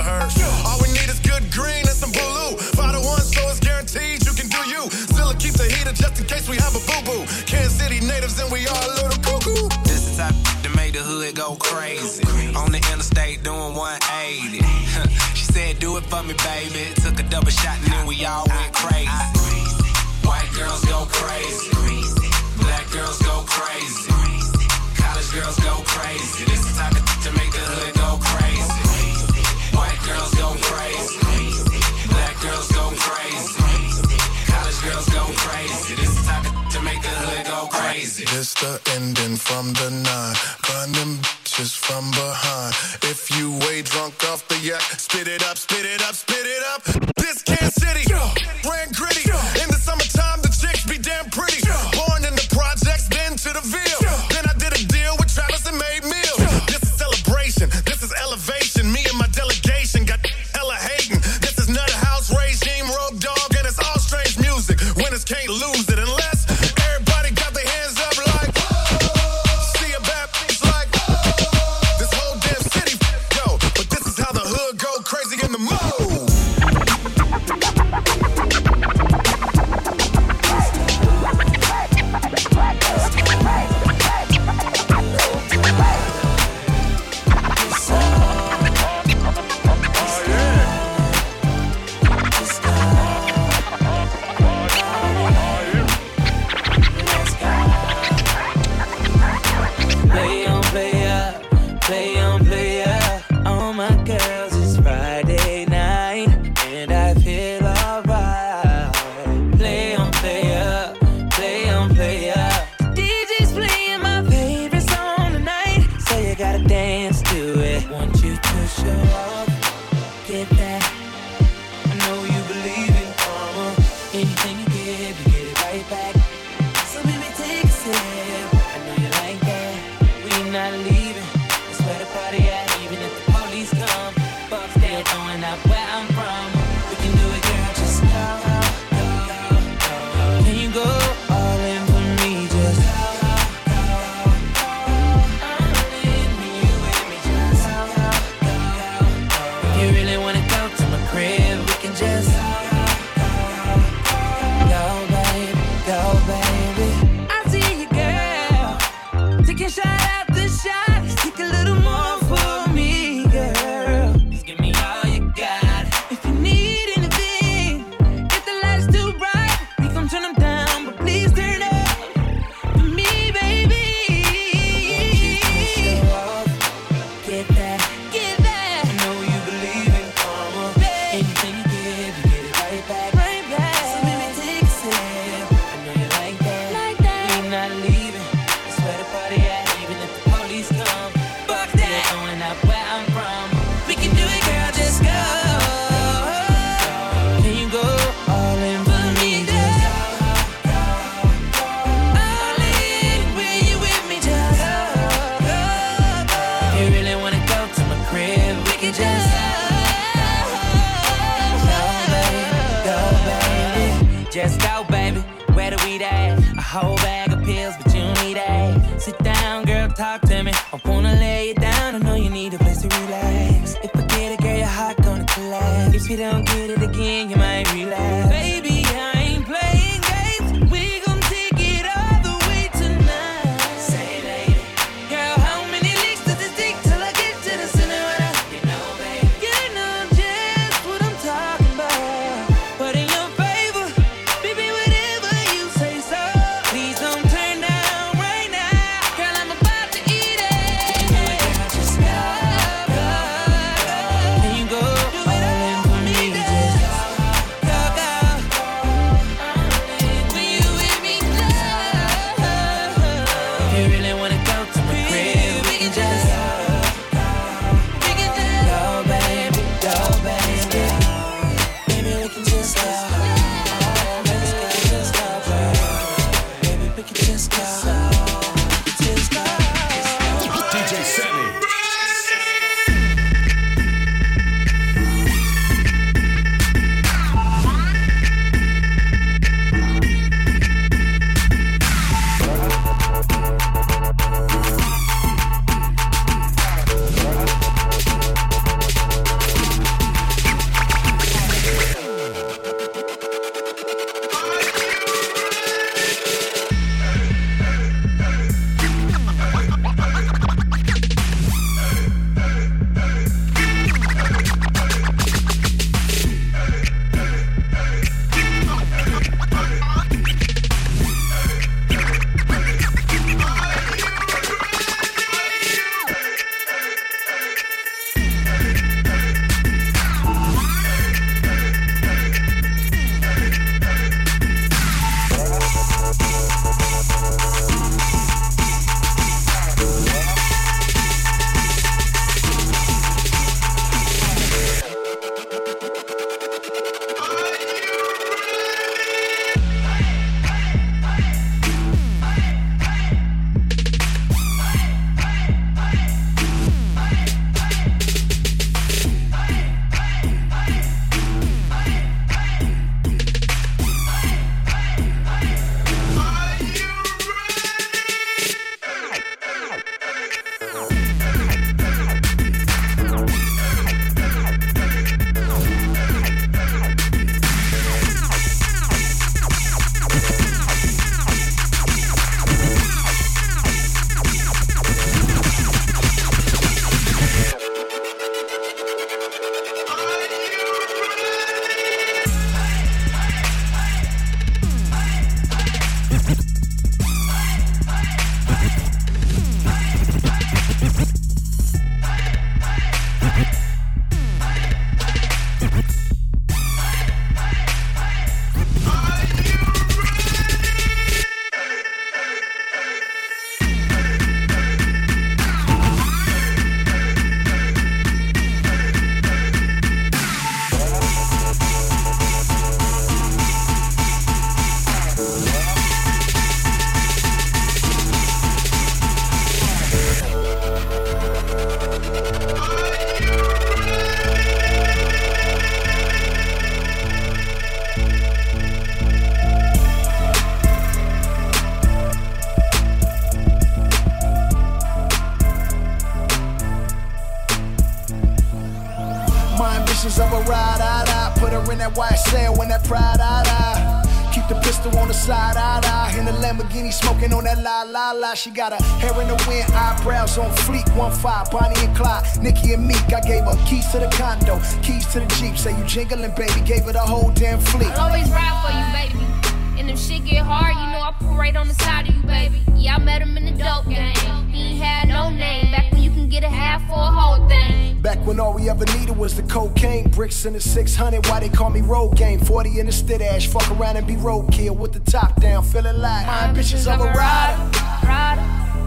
She 458.37 458.51
got 458.51 458.73
her 458.73 458.85
hair 458.99 459.19
in 459.23 459.29
the 459.29 459.45
wind, 459.49 459.65
eyebrows 459.73 460.37
on 460.37 460.51
fleek, 460.57 460.85
one 460.95 461.11
five, 461.11 461.51
Bonnie 461.51 461.75
and 461.79 461.97
Clyde, 461.97 462.23
Nicki 462.43 462.75
and 462.75 462.87
Meek. 462.87 463.11
I 463.11 463.21
gave 463.23 463.45
her 463.45 463.57
keys 463.67 463.91
to 463.93 463.99
the 463.99 464.09
condo, 464.09 464.61
keys 464.83 465.07
to 465.15 465.21
the 465.21 465.27
Jeep. 465.37 465.57
Say 465.57 465.77
you 465.77 465.83
jingling, 465.85 466.35
baby, 466.37 466.61
gave 466.61 466.85
her 466.85 466.93
the 466.93 467.01
whole 467.01 467.31
damn 467.33 467.59
fleet. 467.59 467.89
I'll 467.93 468.09
always 468.09 468.29
ride 468.31 468.61
for 468.61 468.73
you, 468.77 469.19
baby. 469.19 469.81
And 469.81 469.91
if 469.91 469.99
shit 469.99 470.27
get 470.27 470.45
hard, 470.45 470.75
you 470.75 470.87
know 470.93 471.01
I 471.01 471.15
pull 471.19 471.35
right 471.35 471.57
on 471.57 471.67
the 471.67 471.75
side 471.75 472.11
of 472.11 472.15
you, 472.15 472.23
baby. 472.25 472.61
Yeah, 472.75 472.97
I 472.97 472.99
met 472.99 473.23
him 473.23 473.39
in 473.39 473.47
the 473.47 473.53
dope 473.53 473.89
game. 473.89 474.15
He 474.51 474.73
ain't 474.73 474.83
had 474.83 475.09
no 475.09 475.31
name. 475.31 475.73
Back 475.73 475.93
when 475.93 476.03
you 476.03 476.11
can 476.11 476.29
get 476.29 476.45
a 476.45 476.49
half 476.49 476.87
for 476.89 476.93
a 476.93 477.11
whole 477.11 477.49
thing. 477.49 477.99
Back 478.03 478.19
when 478.27 478.39
all 478.39 478.53
we 478.53 478.69
ever 478.69 478.85
needed 478.99 479.17
was 479.17 479.35
the 479.35 479.45
cocaine, 479.45 480.11
bricks 480.11 480.45
in 480.45 480.53
the 480.53 480.61
600. 480.61 481.27
Why 481.27 481.41
they 481.41 481.49
call 481.49 481.71
me 481.71 481.81
road 481.81 482.17
game? 482.17 482.41
40 482.41 482.81
in 482.81 482.87
the 482.87 482.93
stit 482.93 483.23
ash, 483.23 483.47
fuck 483.47 483.69
around 483.71 483.97
and 483.97 484.07
be 484.07 484.15
roadkill 484.17 484.77
with 484.77 484.93
the 484.93 485.01
top 485.01 485.41
down, 485.41 485.65
feeling 485.65 485.97
like 485.97 486.27
my 486.27 486.45
ambitions 486.49 486.87
of 486.87 487.01
a 487.01 487.05
rider. 487.05 487.76
Rider, 488.07 488.47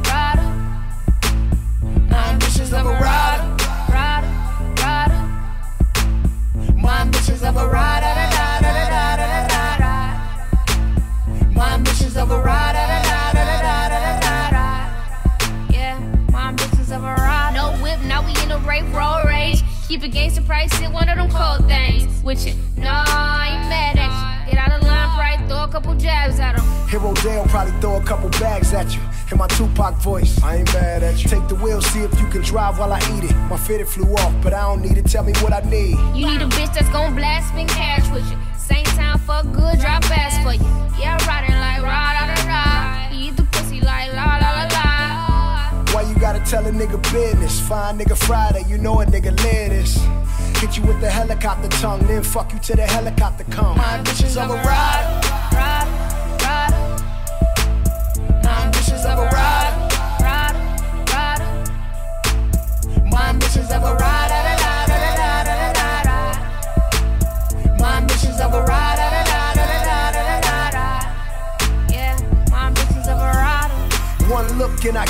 rider. 0.09 0.47
My 2.09 2.29
ambitions 2.29 2.71
of 2.73 2.85
a 2.85 2.93
rider. 2.93 3.43
Rider, 3.91 4.31
rider. 4.81 5.21
My 6.75 7.01
ambitions 7.01 7.43
of 7.43 7.57
a 7.57 7.67
rider. 7.67 8.05
da, 8.05 8.29
da, 8.31 8.71
da, 8.71 8.89
da, 8.89 9.15
da, 9.17 9.47
da, 9.47 9.77
da. 9.77 9.93
My 11.53 11.73
ambitions 11.73 12.15
of 12.15 12.31
a 12.31 12.41
rider. 12.41 12.77
da, 12.77 13.01
da, 13.03 13.33
da, 13.33 13.61
da, 13.61 13.89
da, 13.89 14.19
da, 14.19 14.49
da. 14.51 14.65
Yeah, 15.69 15.99
my 16.31 16.49
ambitions 16.49 16.91
of 16.91 17.03
a 17.03 17.13
ride. 17.13 17.53
No 17.55 17.73
whip, 17.83 17.99
now 18.05 18.25
we 18.25 18.31
in 18.43 18.51
a 18.51 18.57
rape 18.59 18.91
road 18.93 19.23
rage. 19.25 19.63
Keep 19.87 20.03
it 20.03 20.09
gangster 20.09 20.41
price, 20.41 20.71
it 20.81 20.91
one 20.91 21.09
of 21.09 21.17
them 21.17 21.29
cold 21.29 21.67
things. 21.67 22.23
With 22.23 22.45
you, 22.45 22.53
no, 22.77 22.91
I 22.91 23.49
ain't 23.51 23.69
mad 23.69 23.97
at 23.97 24.11
you. 24.47 24.51
Get 24.51 24.59
out 24.59 24.81
of 24.81 24.87
line 24.87 25.17
right 25.17 25.39
Throw 25.49 25.63
a 25.63 25.67
couple 25.67 25.95
jabs 25.95 26.39
at 26.39 26.57
him. 26.59 26.65
Hero 26.89 27.13
Dale 27.15 27.45
probably 27.45 27.73
throw 27.81 27.97
a 27.97 28.03
couple 28.03 28.29
bags 28.39 28.71
at 28.73 28.93
you. 28.95 29.01
In 29.31 29.37
my 29.37 29.47
Tupac 29.47 29.95
voice, 29.97 30.41
I 30.41 30.57
ain't 30.57 30.73
mad 30.73 31.03
at 31.03 31.23
you. 31.23 31.29
Take 31.29 31.47
the 31.47 31.55
wheel, 31.55 31.81
see 31.81 31.99
if 31.99 32.19
you 32.19 32.25
can 32.27 32.41
drive 32.41 32.79
while 32.79 32.91
I 32.91 32.97
eat 33.15 33.25
it. 33.25 33.35
My 33.47 33.57
fitted 33.57 33.87
flew 33.87 34.11
off, 34.15 34.33
but 34.41 34.53
I 34.53 34.61
don't 34.61 34.81
need 34.81 34.97
it. 34.97 35.05
Tell 35.05 35.23
me 35.23 35.33
what 35.41 35.53
I 35.53 35.61
need. 35.69 35.97
You 36.17 36.25
need 36.25 36.41
a 36.41 36.47
bitch 36.47 36.73
that's 36.73 36.89
gon' 36.89 37.15
blast 37.15 37.49
spin 37.49 37.67
cash 37.67 38.09
with 38.11 38.27
you. 38.31 38.37
Same 38.57 38.85
time, 38.85 39.19
fuck 39.19 39.45
good, 39.51 39.79
drop 39.79 40.03
fast 40.05 40.41
for 40.41 40.53
you. 40.53 40.69
Yeah, 40.99 41.17
riding 41.27 41.55
like 41.59 41.83
rah 41.83 42.13
da 42.17 42.33
da 42.33 43.09
da. 43.09 43.15
Eat 43.15 43.37
the 43.37 43.43
pussy 43.43 43.81
like 43.81 44.11
la 44.13 44.37
la 44.41 44.51
la 44.57 44.65
la. 44.73 45.93
Why 45.93 46.01
you 46.09 46.19
gotta 46.19 46.39
tell 46.39 46.65
a 46.65 46.71
nigga 46.71 46.99
business? 47.13 47.59
Fine 47.59 47.99
nigga 47.99 48.17
Friday, 48.17 48.63
you 48.67 48.79
know 48.79 48.99
a 49.01 49.05
nigga 49.05 49.31
live 49.43 49.69
this. 49.69 49.99
Hit 50.59 50.75
you 50.75 50.83
with 50.83 50.99
the 51.01 51.09
helicopter 51.09 51.69
tongue, 51.79 52.05
then 52.07 52.21
fuck 52.23 52.51
you 52.51 52.59
till 52.59 52.75
the 52.75 52.85
helicopter 52.85 53.45
come. 53.45 53.77
My 53.77 53.99
bitches 54.03 54.35
of 54.41 54.49
a 54.49 54.61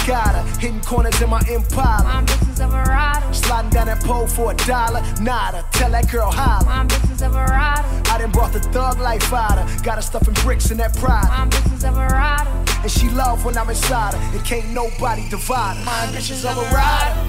look 0.10 0.18
I 0.18 0.24
got 0.24 0.36
her. 0.36 0.60
Hitting 0.60 0.82
corners 0.82 1.22
in 1.22 1.30
my 1.30 1.41
Impala. 1.49 2.26
Of 2.60 2.74
a 2.74 2.84
rider. 2.84 3.34
Sliding 3.34 3.70
down 3.70 3.88
that 3.88 4.03
pole 4.03 4.28
for 4.28 4.51
a 4.51 4.55
dollar. 4.55 5.01
Nada. 5.22 5.66
Tell 5.72 5.91
that 5.91 6.12
girl 6.12 6.30
holla. 6.30 6.66
My 6.66 6.86
bitches 6.86 7.26
of 7.26 7.36
a 7.36 7.45
rider. 7.45 7.88
I 8.12 8.18
done 8.18 8.32
brought 8.32 8.51
the 8.51 8.60
thug 8.60 8.99
life 8.99 9.32
out 9.32 9.57
her. 9.57 9.84
Got 9.84 9.95
her 9.95 10.01
stuffing 10.01 10.34
bricks 10.36 10.72
in 10.72 10.78
that 10.78 10.95
pride. 10.97 11.30
My 11.30 11.47
bitches 11.47 11.88
of 11.88 11.97
a 11.97 12.07
rider. 12.07 12.49
And 12.82 12.91
she 12.91 13.10
love 13.10 13.45
when 13.45 13.57
I'm 13.57 13.70
inside 13.70 14.14
her. 14.14 14.38
And 14.38 14.45
can't 14.45 14.70
nobody 14.72 15.30
divide 15.30 15.78
her. 15.78 15.86
My 15.86 16.07
bitches 16.07 16.43
of 16.49 16.57
a 16.57 16.76
rider. 16.76 17.29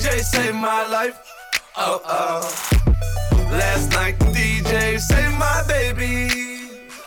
DJ 0.00 0.20
saved 0.20 0.54
my 0.54 0.86
life. 0.88 1.20
Oh 1.76 2.00
oh. 2.06 2.40
Last 3.52 3.90
night 3.90 4.18
the 4.18 4.24
DJ 4.26 4.98
saved 4.98 5.38
my 5.38 5.62
baby. 5.68 6.28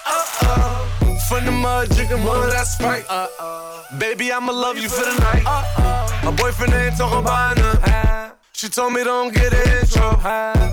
Oh, 0.06 0.26
oh. 0.44 1.18
From 1.28 1.46
the 1.46 1.52
mud, 1.52 1.90
drinking 1.90 2.24
mud, 2.24 2.52
that's 2.52 2.76
Sprite. 2.76 3.06
Uh 3.10 3.28
oh. 3.40 3.84
Baby, 3.98 4.32
I'ma 4.32 4.52
love 4.52 4.78
you 4.78 4.90
for 4.90 5.06
the 5.06 5.20
night. 5.22 5.42
Uh, 5.44 5.64
uh. 5.78 6.22
My 6.26 6.32
boyfriend 6.36 6.72
ain't 6.74 6.96
talking 6.96 7.18
about 7.18 7.58
none. 7.58 8.32
She 8.54 8.70
told 8.70 8.94
me 8.94 9.04
don't 9.04 9.34
get 9.34 9.52
an 9.52 9.80
intro. 9.80 10.14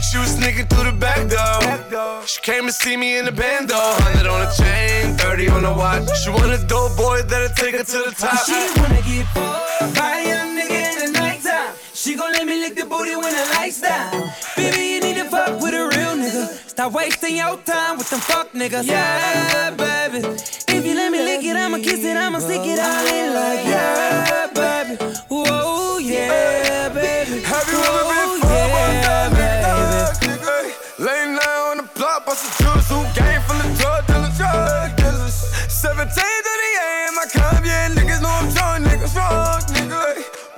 She 0.00 0.18
was 0.18 0.36
sneaking 0.36 0.66
through 0.66 0.90
the 0.90 0.96
back 1.00 1.26
door. 1.26 2.26
She 2.26 2.42
came 2.42 2.66
to 2.66 2.72
see 2.72 2.98
me 2.98 3.18
in 3.18 3.24
the 3.24 3.32
bando. 3.32 3.74
100 3.74 4.26
on 4.28 4.40
the 4.44 4.52
chain, 4.52 5.16
30 5.16 5.48
on 5.48 5.62
the 5.62 5.72
watch. 5.72 6.06
She 6.22 6.28
want 6.28 6.52
a 6.52 6.62
dope 6.66 6.98
boy 6.98 7.22
that'll 7.22 7.48
take 7.56 7.74
her 7.76 7.82
to 7.82 7.98
the 8.10 8.14
top. 8.14 8.44
She 8.44 8.52
wanna 8.78 9.00
get 9.08 9.26
fucked 9.32 9.96
by 9.96 10.20
a 10.20 10.28
young 10.28 10.50
nigga 10.54 10.78
in 10.84 11.12
the 11.12 11.18
nighttime. 11.18 11.29
She 12.00 12.14
gon' 12.14 12.32
let 12.32 12.46
me 12.46 12.58
lick 12.58 12.76
the 12.76 12.86
booty 12.86 13.14
when 13.14 13.30
the 13.30 13.44
lights 13.56 13.82
down. 13.82 14.32
Baby, 14.56 14.94
you 14.94 15.00
need 15.02 15.16
to 15.20 15.26
fuck 15.28 15.60
with 15.60 15.74
a 15.74 15.84
real 15.84 16.16
nigga. 16.16 16.46
Stop 16.66 16.94
wasting 16.94 17.36
your 17.36 17.58
time 17.58 17.98
with 17.98 18.08
them 18.08 18.20
fuck 18.20 18.52
niggas. 18.52 18.86
Yeah, 18.86 19.68
baby. 19.76 20.26
If 20.26 20.86
you 20.86 20.94
let 20.94 21.12
me 21.12 21.22
lick 21.22 21.44
it, 21.44 21.56
I'ma 21.56 21.76
kiss 21.76 22.02
it, 22.02 22.16
I'ma 22.16 22.38
stick 22.38 22.62
it 22.64 22.78
all 22.78 23.06
in 23.06 23.34
like 23.34 23.66
yeah, 23.66 24.46
baby. 24.48 24.96
Whoa, 25.28 25.98
yeah, 25.98 26.88
baby. 26.88 27.42
Have 27.42 27.68
you 27.68 27.78
ever 27.84 28.04
been 28.08 28.40
fucked 28.48 29.36
yeah? 29.36 30.14
Hey, 30.40 30.72
Late 31.04 31.32
night 31.36 31.68
on 31.68 31.76
the 31.84 31.90
block, 31.94 32.24
bustin' 32.24 32.64
juice, 32.64 32.88
who 32.88 33.04
game 33.12 33.42
full 33.42 33.60
of 33.60 33.78
drug 33.78 34.06
dealers, 34.06 34.38
drug 34.38 34.96
dealers. 34.96 35.36
17 35.68 36.24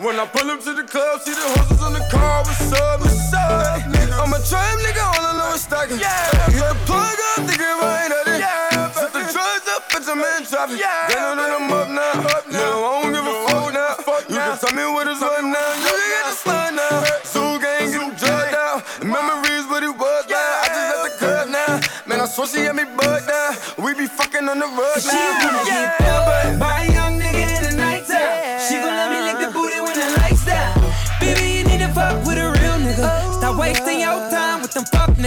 When 0.03 0.19
I 0.19 0.27
pull 0.27 0.51
up 0.51 0.59
to 0.67 0.75
the 0.75 0.83
club, 0.83 1.23
see 1.23 1.31
the 1.31 1.47
horses 1.55 1.79
on 1.79 1.95
the 1.95 2.03
car, 2.11 2.43
what's 2.43 2.75
up, 2.75 2.99
what's 2.99 3.31
up, 3.39 3.87
nigga? 3.87 4.19
I'm 4.19 4.35
a 4.35 4.43
trap 4.43 4.75
nigga, 4.83 4.99
all 4.99 5.31
I 5.31 5.33
know 5.39 5.55
is 5.55 5.63
stacking. 5.63 6.03
Yeah, 6.03 6.27
hit 6.51 6.59
the 6.59 6.75
plug 6.91 7.19
up, 7.31 7.47
think 7.47 7.63
it 7.63 7.77
right 7.79 8.11
at 8.11 8.27
it. 8.35 8.43
Yeah, 8.43 8.91
set 8.99 9.15
the 9.15 9.23
drugs 9.31 9.67
up, 9.71 9.87
bitch, 9.95 10.11
I'm 10.11 10.19
in 10.19 10.43
traffic. 10.43 10.83
Yeah, 10.83 11.07
they 11.07 11.15
know 11.23 11.39
that 11.39 11.55
I'm 11.55 11.71
up 11.71 11.87
now. 11.87 12.19
Up 12.35 12.51
now. 12.51 12.59
No, 12.59 12.83
I 12.83 12.91
don't 12.99 13.15
give 13.15 13.27
a 13.31 13.37
fuck 13.47 13.71
now. 13.71 13.95
Fuck 14.03 14.23
you 14.27 14.43
can 14.43 14.59
tell 14.59 14.75
me 14.75 14.85
what 14.91 15.07
it's 15.07 15.23
right 15.23 15.47
now. 15.47 15.71
You 15.71 15.95
can 15.95 16.11
get 16.11 16.25
the 16.27 16.35
slide 16.35 16.75
now. 16.75 17.07
Zoo 17.23 17.63
gang, 17.63 17.87
get 17.95 18.03
them 18.03 18.11
drugged 18.19 18.59
out. 18.59 18.83
Memories, 19.07 19.71
what 19.71 19.87
it 19.87 19.95
was 19.95 20.25
now. 20.27 20.35
I 20.35 20.67
just 20.67 20.89
left 20.91 21.03
the 21.07 21.13
club 21.23 21.47
now. 21.47 21.73
Man, 22.11 22.19
I 22.19 22.27
swear 22.27 22.51
she 22.51 22.67
had 22.67 22.75
me 22.75 22.91
bugged 22.99 23.31
now. 23.31 23.55
We 23.79 23.95
be 23.95 24.11
fucking 24.11 24.51
on 24.51 24.59
the 24.59 24.67
She 24.99 25.15
now. 25.15 25.47
wanna 25.47 25.63
get 25.63 26.63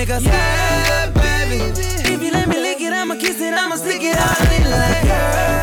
fuck 0.06 0.22
niggas. 0.22 0.26
Yeah, 0.26 1.10
baby. 1.12 2.14
If 2.14 2.22
you 2.22 2.32
let 2.32 2.48
me 2.48 2.60
lick 2.60 2.82
it, 2.82 2.94
I'ma 2.94 3.16
kiss 3.16 3.40
it, 3.42 3.54
I'ma 3.54 3.76
stick 3.76 4.02
it 4.02 4.18
all 4.18 4.52
in 4.54 4.72
like 4.72 5.06
yeah, 5.06 5.55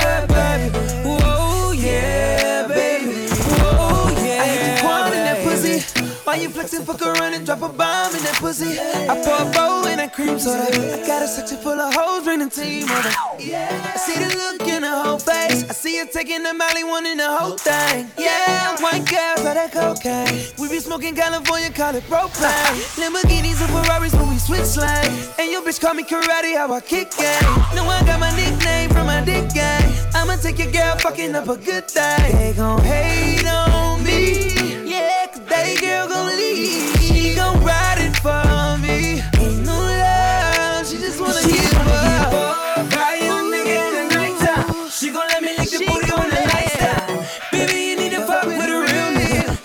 Why 6.32 6.38
you 6.38 6.48
flexing? 6.48 6.86
Fuck 6.86 7.02
around 7.02 7.34
and 7.34 7.44
drop 7.44 7.60
a 7.60 7.68
bomb 7.68 8.16
in 8.16 8.22
that 8.24 8.38
pussy. 8.40 8.80
I 8.80 9.20
pour 9.20 9.36
a 9.36 9.52
bowl 9.52 9.84
in 9.84 9.98
that 9.98 10.14
cream 10.14 10.38
soda. 10.38 10.64
I 10.64 11.06
got 11.06 11.20
a 11.22 11.28
section 11.28 11.58
full 11.58 11.78
of 11.78 11.92
hoes, 11.92 12.24
bring 12.24 12.38
the 12.38 12.48
team 12.48 12.88
it. 12.88 12.88
I 12.88 13.96
see 14.00 14.16
the 14.16 14.32
look 14.40 14.66
in 14.66 14.82
her 14.82 15.02
whole 15.04 15.18
face. 15.18 15.68
I 15.68 15.74
see 15.74 15.98
her 15.98 16.06
taking 16.06 16.42
the 16.42 16.54
Molly, 16.54 16.84
wanting 16.84 17.18
the 17.18 17.28
whole 17.28 17.58
thing. 17.58 18.08
Yeah, 18.16 18.80
white 18.80 19.04
girls 19.04 19.44
are 19.44 19.52
that 19.60 19.72
cocaine. 19.76 20.56
We 20.58 20.70
be 20.70 20.80
smoking 20.80 21.14
California, 21.14 21.68
call 21.68 21.96
it 21.96 22.04
propane. 22.04 22.80
Lamborghinis 22.96 23.60
and 23.60 23.68
Ferraris 23.68 24.14
when 24.14 24.30
we 24.30 24.38
switch 24.38 24.80
lanes. 24.80 25.28
And 25.38 25.52
your 25.52 25.60
bitch 25.60 25.82
call 25.82 25.92
me 25.92 26.02
karate, 26.02 26.56
how 26.56 26.72
I 26.72 26.80
kick 26.80 27.12
game. 27.12 27.44
No, 27.76 27.84
I 27.84 28.00
got 28.08 28.18
my 28.18 28.32
nickname 28.32 28.88
from 28.88 29.04
my 29.04 29.20
dick 29.20 29.52
game. 29.52 29.92
I'ma 30.14 30.36
take 30.36 30.58
your 30.58 30.72
girl 30.72 30.96
fucking 30.96 31.34
up 31.34 31.48
a 31.50 31.58
good 31.58 31.90
thing. 31.90 32.32
They 32.32 32.54
gon' 32.56 32.80
hate 32.80 33.41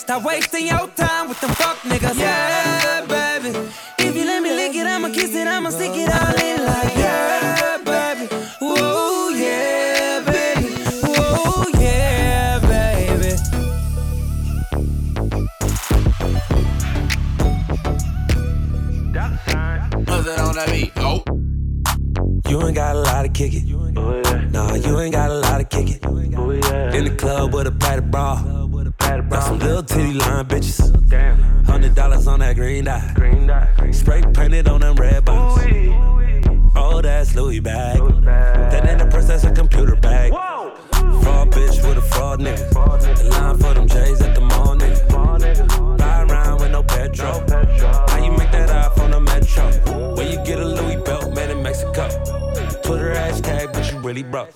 Stop 0.08 0.24
wasting 0.24 0.68
your 0.68 0.88
time 0.95 1.28
with 1.28 1.41
them 1.41 1.49
fuck 1.49 1.80
niggas. 1.80 2.18
Yeah, 2.18 3.05
baby. 3.08 3.49
If 3.99 4.16
you 4.16 4.24
let 4.24 4.41
me 4.41 4.55
lick 4.55 4.74
it, 4.74 4.88
I'ma 4.88 5.10
kiss 5.10 5.36
it, 5.36 5.45
I'ma 5.45 5.70
stick 5.70 5.91
it 5.95 6.10
all 6.10 6.34
in 6.34 6.66
like 6.66 6.95
yeah, 6.95 7.78
baby. 7.84 8.34
Whoa, 8.62 9.30
yeah, 9.32 10.24
baby. 10.24 10.70
Whoa, 11.03 11.66
yeah, 11.78 12.60
baby. 12.62 13.36
Nothing 20.05 20.39
on 20.39 20.55
that 20.55 20.70
beat. 20.72 20.93
Oh. 20.95 21.22
You 22.49 22.66
ain't 22.66 22.76
got 22.76 22.95
a 22.95 22.99
lot 22.99 23.24
to 23.24 23.28
kick 23.28 23.55
it. 23.55 23.64
Oh, 23.97 24.22
nah, 24.53 24.74
you 24.74 24.97
ain't 25.01 25.14
got 25.14 25.32
a 25.32 25.34
lot 25.34 25.58
to 25.58 25.66
kick 25.66 25.89
it. 25.89 25.99
Oh, 26.05 26.18
in 26.18 27.03
the 27.03 27.16
club 27.18 27.53
with 27.53 27.68
a 27.68 27.74
padded 27.74 28.10
bra. 28.10 28.58
Got 29.08 29.43
some 29.43 29.60
little 29.60 29.84
titty 29.84 30.14
line 30.16 30.45
bitches. 30.45 31.66
Hundred 31.66 31.95
dollars 31.95 32.28
on 32.28 32.39
that 32.39 32.58
green 32.58 32.84
dye. 32.84 33.91
Spray 33.91 34.22
painted 34.34 34.68
on 34.68 34.82
them 34.82 34.95
red 34.97 35.24
bottoms. 35.24 35.66
Oh, 36.76 37.01
that's 37.01 37.34
Louis 37.34 37.62
bag. 37.62 37.99
That 38.26 38.86
ain't 38.86 39.01
a 39.01 39.05
purse, 39.05 39.28
that's 39.28 39.45
a 39.45 39.51
computer 39.51 39.95
bag. 39.95 40.34
Fraud 40.34 41.51
bitch 41.51 41.88
with 41.88 41.97
a 41.97 42.01
fraud 42.01 42.41
nigga. 42.41 42.70
The 43.18 43.24
line 43.30 43.58
for 43.58 43.74
them 43.74 43.88
J's 43.88 44.22
at 44.22 44.36
the 44.36 44.41
mall 44.41 44.76
nigga. 44.76 45.97
Buy 45.97 46.24
around 46.24 46.60
with 46.60 46.72
no 46.72 46.84
petrol. 46.84 47.41
How 48.10 48.24
you 48.24 48.32
make 48.32 48.51
that 48.51 48.70
off 48.70 48.99
on 48.99 49.12
the 49.12 49.22
metro? 49.22 50.16
Where 50.16 50.30
you 50.30 50.43
get 50.43 50.60
a 50.60 50.66
Louis 50.66 50.97
belt 51.03 51.34
made 51.34 51.49
in 51.49 51.64
Mexico? 51.64 52.10
Twitter 52.84 53.14
hashtag, 53.14 53.72
but 53.72 53.89
you 53.89 53.99
really 53.99 54.24
broke. 54.24 54.51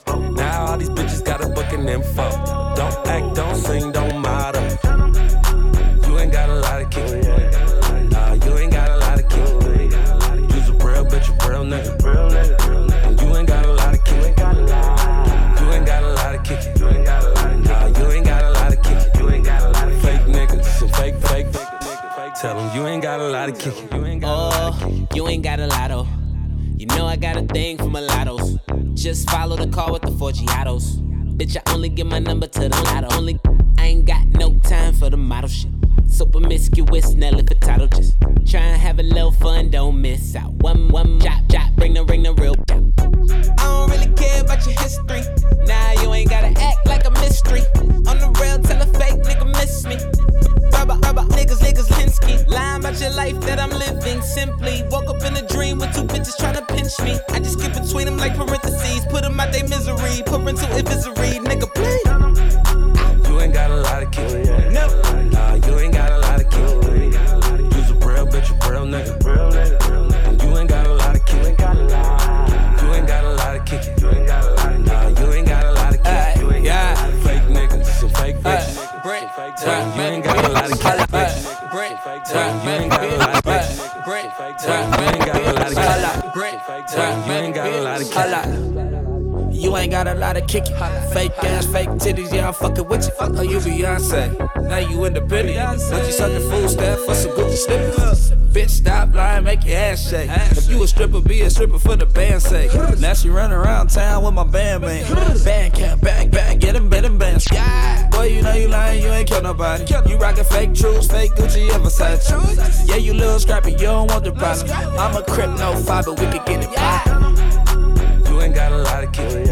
With 104.35 104.45
my 104.45 104.51
band 104.51 104.83
man. 104.83 105.43
Band 105.43 105.73
camp, 105.73 106.01
back, 106.01 106.31
back, 106.31 106.59
get 106.59 106.73
them, 106.73 106.89
get 106.89 107.03
them 107.03 107.17
bands. 107.17 107.47
Yeah. 107.51 108.09
Boy, 108.09 108.27
you 108.27 108.41
know 108.41 108.53
you 108.53 108.67
lying, 108.67 109.01
you 109.01 109.09
ain't 109.09 109.27
kill 109.27 109.41
nobody. 109.41 109.83
You 110.09 110.17
rockin' 110.17 110.45
fake 110.45 110.73
truths, 110.73 111.07
fake 111.07 111.31
Gucci 111.31 111.73
and 111.73 111.83
Versace. 111.83 112.87
Yeah, 112.87 112.95
you 112.95 113.13
little 113.13 113.39
scrappy, 113.39 113.71
you 113.71 113.77
don't 113.77 114.09
want 114.09 114.23
the 114.23 114.31
problem. 114.31 114.69
I'm 114.97 115.15
a 115.15 115.23
crip, 115.23 115.49
no 115.57 115.75
fiber, 115.75 116.11
we 116.11 116.25
could 116.27 116.45
get 116.45 116.63
it 116.63 116.69
poppin'. 116.75 118.25
You 118.25 118.41
ain't 118.41 118.55
got 118.55 118.71
a 118.71 118.77
lot 118.77 119.03
of 119.03 119.11
kick. 119.11 119.45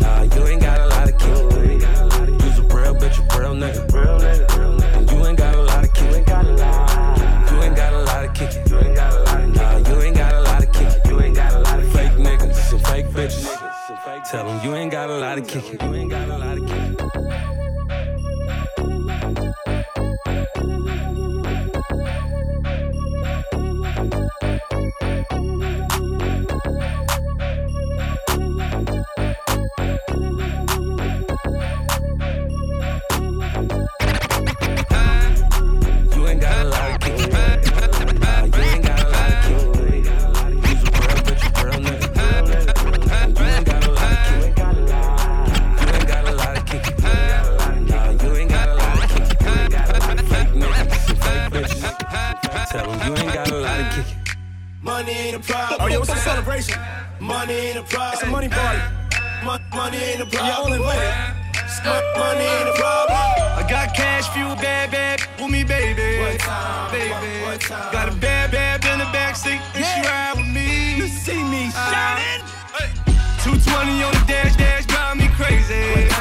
Nah, 0.00 0.22
you 0.22 0.46
ain't 0.46 0.62
got 0.62 0.80
a 0.80 0.86
lot 0.86 1.08
of 1.08 1.18
kick. 1.18 2.42
You's 2.42 2.58
a 2.58 2.62
real 2.62 2.94
bitch, 2.94 3.18
a 3.18 3.40
real 3.40 3.54
nigga. 3.54 4.37
Tell 14.30 14.44
them 14.44 14.62
you 14.62 14.74
ain't 14.76 14.92
got 14.92 15.08
a 15.08 15.16
lot 15.16 15.38
of 15.38 15.46
kick. 15.46 15.80
You 15.80 15.94
ain't 15.94 16.10
got 16.10 16.28
a 16.28 16.36
lot 16.36 16.58
of 16.58 16.66
kick. 16.66 16.87
Money 55.08 55.20
ain't 55.20 55.36
a 55.36 55.40
problem. 55.40 55.80
Oh, 55.80 55.86
yo, 55.86 56.00
it's 56.02 56.12
a 56.12 56.16
celebration. 56.16 56.78
Money 57.18 57.54
ain't 57.54 57.78
a 57.78 57.82
problem. 57.82 58.12
It's 58.12 58.22
a 58.24 58.26
money 58.26 58.48
party. 58.50 58.78
Mon- 59.42 59.64
money 59.72 59.96
ain't 59.96 60.20
a 60.20 60.26
problem. 60.26 60.46
You're 60.46 60.54
all 60.54 60.72
invited. 60.74 61.34
Mon- 61.82 62.04
Money 62.20 62.44
ain't 62.44 62.68
a 62.68 62.72
problem. 62.76 63.16
I 63.56 63.64
got 63.70 63.94
cash 63.96 64.28
for 64.28 64.38
you, 64.38 64.52
bad, 64.60 64.90
bad, 64.90 65.22
with 65.40 65.50
me, 65.50 65.64
baby. 65.64 66.20
One 66.20 66.36
time, 66.36 66.92
baby. 66.92 67.42
one 67.42 67.58
time. 67.58 67.90
Got 67.90 68.12
a 68.12 68.16
bad, 68.16 68.50
bad 68.50 68.84
in 68.84 68.98
the 68.98 69.06
backseat, 69.06 69.62
and 69.74 69.80
she 69.82 70.00
ride 70.06 70.36
with 70.36 70.44
me. 70.44 70.98
You 70.98 71.06
see 71.08 71.42
me 71.42 71.72
uh, 71.74 71.88
shining. 71.88 72.44
220 73.40 74.02
on 74.04 74.12
the 74.12 74.24
dash, 74.28 74.56
dash, 74.56 74.84
drive 74.84 75.16
me 75.16 75.28
crazy. 75.28 75.72
Crazy. 75.72 76.17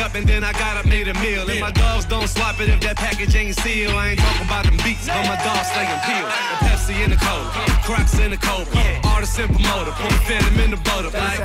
Up 0.00 0.14
and 0.14 0.26
then 0.26 0.42
I 0.42 0.52
got 0.52 0.76
up, 0.76 0.86
made 0.86 1.08
a 1.08 1.14
meal. 1.20 1.48
And 1.48 1.60
my 1.60 1.70
dogs 1.70 2.06
don't 2.06 2.28
swap 2.28 2.60
it 2.60 2.68
if 2.68 2.80
that 2.80 2.96
package 2.96 3.34
ain't 3.36 3.54
sealed. 3.56 3.94
I 3.94 4.10
ain't 4.10 4.18
talking 4.18 4.46
about 4.46 4.64
them 4.64 4.76
beats, 4.82 5.06
but 5.06 5.24
my 5.28 5.36
dogs 5.44 5.68
slaying 5.72 6.00
peel. 6.08 6.26
The 6.26 6.56
Pepsi 6.64 6.96
in 7.04 7.10
the 7.10 7.20
cold, 7.20 7.46
Crocs 7.84 8.18
in 8.18 8.30
the 8.30 8.40
cold. 8.40 8.66
Artist 9.04 9.38
and 9.38 9.52
promoter, 9.52 9.92
put 9.92 10.12
Phantom 10.24 10.58
in 10.60 10.70
the 10.70 10.80
boat 10.88 11.12
like. 11.12 11.40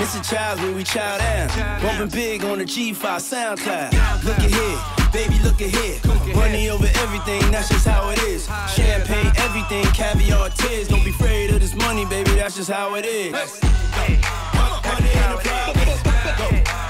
Mr. 0.00 0.24
Childs 0.24 0.60
when 0.62 0.74
we 0.74 0.82
chow 0.82 1.18
down. 1.18 1.48
Bumping 1.82 2.08
big 2.08 2.44
on 2.44 2.58
the 2.58 2.64
G5 2.64 2.96
SoundCloud. 2.96 4.24
Look 4.24 4.38
ahead, 4.38 5.12
baby, 5.12 5.38
look 5.44 5.60
ahead. 5.60 6.00
Money 6.34 6.70
over 6.70 6.88
everything, 7.04 7.42
that's 7.52 7.68
just 7.68 7.86
how 7.86 8.08
it 8.08 8.18
is. 8.22 8.46
Champagne, 8.74 9.32
everything, 9.36 9.84
caviar, 9.92 10.48
tears. 10.50 10.88
Don't 10.88 11.04
be 11.04 11.10
afraid 11.10 11.50
of 11.50 11.60
this 11.60 11.74
money, 11.74 12.06
baby, 12.06 12.30
that's 12.32 12.56
just 12.56 12.70
how 12.70 12.94
it 12.94 13.04
is. 13.04 13.32
Money 13.32 15.10
a 15.12 15.22
a 15.22 15.36
a 15.36 15.36
a 15.36 15.76
a 15.76 15.80
in 15.80 15.88
the 15.88 16.89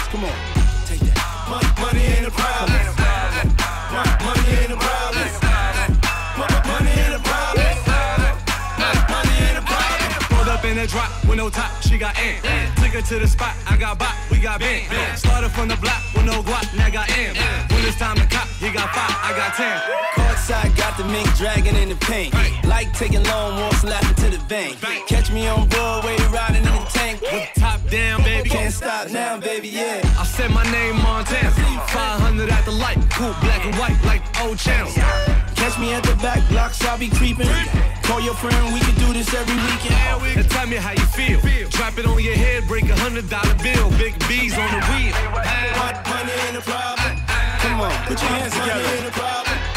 Pulled 10.81 10.95
up 10.95 11.05
in 11.05 11.11
a 11.11 11.11
drop 11.11 11.20
with 11.31 11.39
no 11.39 11.49
top, 11.49 11.71
she 11.81 11.97
got 11.97 12.13
in. 12.19 12.35
Took 12.75 12.91
her 12.91 13.01
to 13.01 13.19
the 13.19 13.27
spot, 13.27 13.55
I 13.65 13.77
got 13.77 13.97
bop, 13.97 14.13
we 14.29 14.37
got 14.37 14.59
bent. 14.59 14.83
Started 15.17 15.49
from 15.51 15.69
the 15.69 15.77
block 15.77 16.03
with 16.13 16.25
no 16.25 16.43
guap, 16.43 16.67
now 16.75 16.89
got 16.89 17.07
in. 17.17 17.33
When 17.71 17.87
it's 17.87 17.97
time 17.97 18.17
to 18.17 18.27
cop, 18.27 18.47
he 18.59 18.69
got 18.69 18.91
five, 18.91 19.15
I 19.23 19.31
got 19.39 19.55
ten. 19.55 19.79
Courtside, 20.15 20.75
got 20.75 20.97
the 20.97 21.05
mink 21.05 21.33
dragging 21.37 21.75
in 21.75 21.87
the 21.87 21.95
paint. 21.95 22.33
Like 22.67 22.91
taking 22.91 23.23
long 23.23 23.61
walks, 23.61 23.83
laughing 23.85 24.15
to 24.25 24.37
the 24.37 24.43
bank. 24.45 24.75
Catch 25.07 25.31
me 25.31 25.47
on 25.47 25.69
Broadway, 25.69 26.17
riding 26.35 26.57
in 26.57 26.63
the 26.63 26.85
tank. 26.91 27.21
With 27.21 27.47
the 27.53 27.59
top 27.61 27.79
down, 27.89 28.23
baby. 28.23 28.49
Can't 28.49 28.73
stop 28.73 29.09
now, 29.09 29.39
baby, 29.39 29.69
yeah. 29.69 30.01
I 30.19 30.25
said 30.25 30.51
my 30.51 30.69
name 30.69 30.97
Montana. 30.97 31.51
500 31.51 32.49
at 32.49 32.65
the 32.65 32.71
light, 32.71 32.99
cool 33.15 33.33
black 33.39 33.65
and 33.65 33.75
white 33.75 33.97
like 34.03 34.21
old 34.43 34.57
channel. 34.59 34.91
Catch 35.55 35.79
me 35.79 35.93
at 35.93 36.03
the 36.03 36.15
back 36.15 36.41
blocks, 36.49 36.83
I'll 36.83 36.97
be 36.97 37.09
creeping. 37.09 37.47
Call 38.03 38.19
your 38.19 38.33
friend, 38.33 38.73
we 38.73 38.81
can 38.81 38.95
do 38.95 39.13
this 39.13 39.33
every 39.33 39.55
weekend. 39.55 40.37
And 40.37 40.49
tell 40.49 40.67
me 40.67 40.75
how 40.75 40.91
you 40.91 41.05
feel. 41.15 41.20
Drop 41.69 41.97
it 41.97 42.05
on 42.05 42.23
your 42.23 42.35
head, 42.35 42.67
break 42.67 42.89
a 42.89 42.95
hundred 42.95 43.29
dollar 43.29 43.53
bill. 43.61 43.89
Big 43.97 44.17
B's 44.27 44.57
on 44.57 44.69
the 44.71 44.81
wheel. 44.89 45.13
Money 46.09 46.31
ain't 46.47 46.57
a 46.57 46.61
problem. 46.61 46.97
Ah, 46.97 47.25
ah, 47.27 47.29
ah. 47.29 47.59
Come 47.61 47.81
on, 47.81 47.91
put 48.07 48.21
your 48.21 48.31
hands 48.31 48.53
together. 48.53 49.70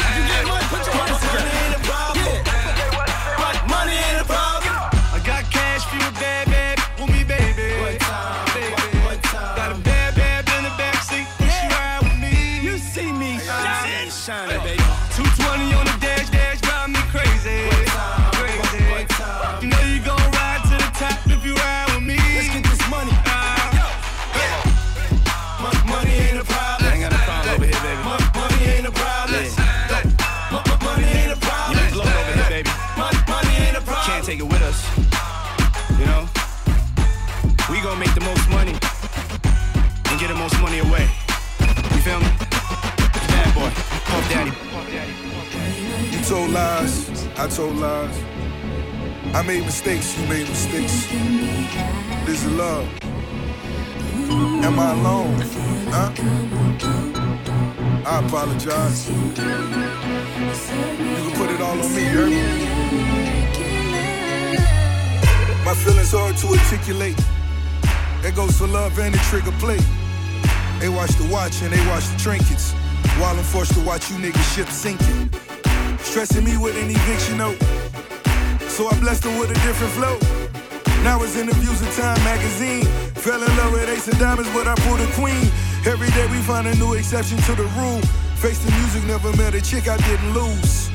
Told 47.55 47.77
lies. 47.77 48.17
I 49.33 49.41
made 49.47 49.63
mistakes, 49.63 50.19
you 50.19 50.27
made 50.27 50.45
mistakes. 50.49 51.07
This 52.25 52.43
is 52.43 52.51
love. 52.51 52.85
Am 54.65 54.77
I 54.77 54.91
alone? 54.91 55.39
Huh? 55.87 56.11
I 58.05 58.25
apologize. 58.25 59.09
You 59.09 59.31
can 61.15 61.31
put 61.37 61.49
it 61.49 61.61
all 61.61 61.79
on 61.81 61.95
me, 61.95 62.03
you? 62.11 62.25
My 65.63 65.73
feelings 65.75 66.11
hard 66.11 66.35
to 66.37 66.47
articulate. 66.47 67.17
That 68.21 68.33
goes 68.35 68.57
for 68.57 68.67
love 68.67 68.99
and 68.99 69.13
the 69.13 69.19
trigger 69.29 69.53
play. 69.59 69.79
They 70.79 70.89
watch 70.89 71.11
the 71.11 71.27
watch 71.31 71.61
and 71.61 71.71
they 71.71 71.87
watch 71.87 72.05
the 72.09 72.17
trinkets. 72.19 72.73
While 73.17 73.37
I'm 73.37 73.43
forced 73.45 73.73
to 73.75 73.79
watch 73.85 74.11
you 74.11 74.17
niggas 74.17 74.55
ship 74.55 74.67
sinking. 74.67 75.44
Stressing 76.05 76.45
me 76.45 76.55
with 76.57 76.77
an 76.77 76.89
eviction 76.89 77.37
note. 77.37 77.59
So 78.69 78.87
I 78.87 78.97
blessed 78.99 79.25
her 79.25 79.39
with 79.39 79.51
a 79.51 79.59
different 79.65 79.91
flow. 79.93 80.17
Now 81.03 81.21
it's 81.23 81.35
interviews 81.35 81.81
in 81.81 81.89
Time 81.91 82.21
magazine. 82.23 82.85
Fell 83.15 83.41
in 83.41 83.57
love 83.57 83.73
with 83.73 83.89
Ace 83.89 84.07
of 84.07 84.17
Diamonds, 84.17 84.49
but 84.53 84.67
I 84.67 84.75
pulled 84.85 85.01
a 85.01 85.07
queen. 85.13 85.51
Every 85.85 86.09
day 86.11 86.25
we 86.31 86.37
find 86.41 86.67
a 86.67 86.75
new 86.75 86.93
exception 86.93 87.37
to 87.49 87.55
the 87.55 87.67
rule. 87.75 88.01
Face 88.39 88.59
the 88.63 88.71
music, 88.71 89.03
never 89.05 89.35
met 89.35 89.55
a 89.55 89.61
chick 89.61 89.87
I 89.87 89.97
didn't 89.97 90.33
lose. 90.33 90.89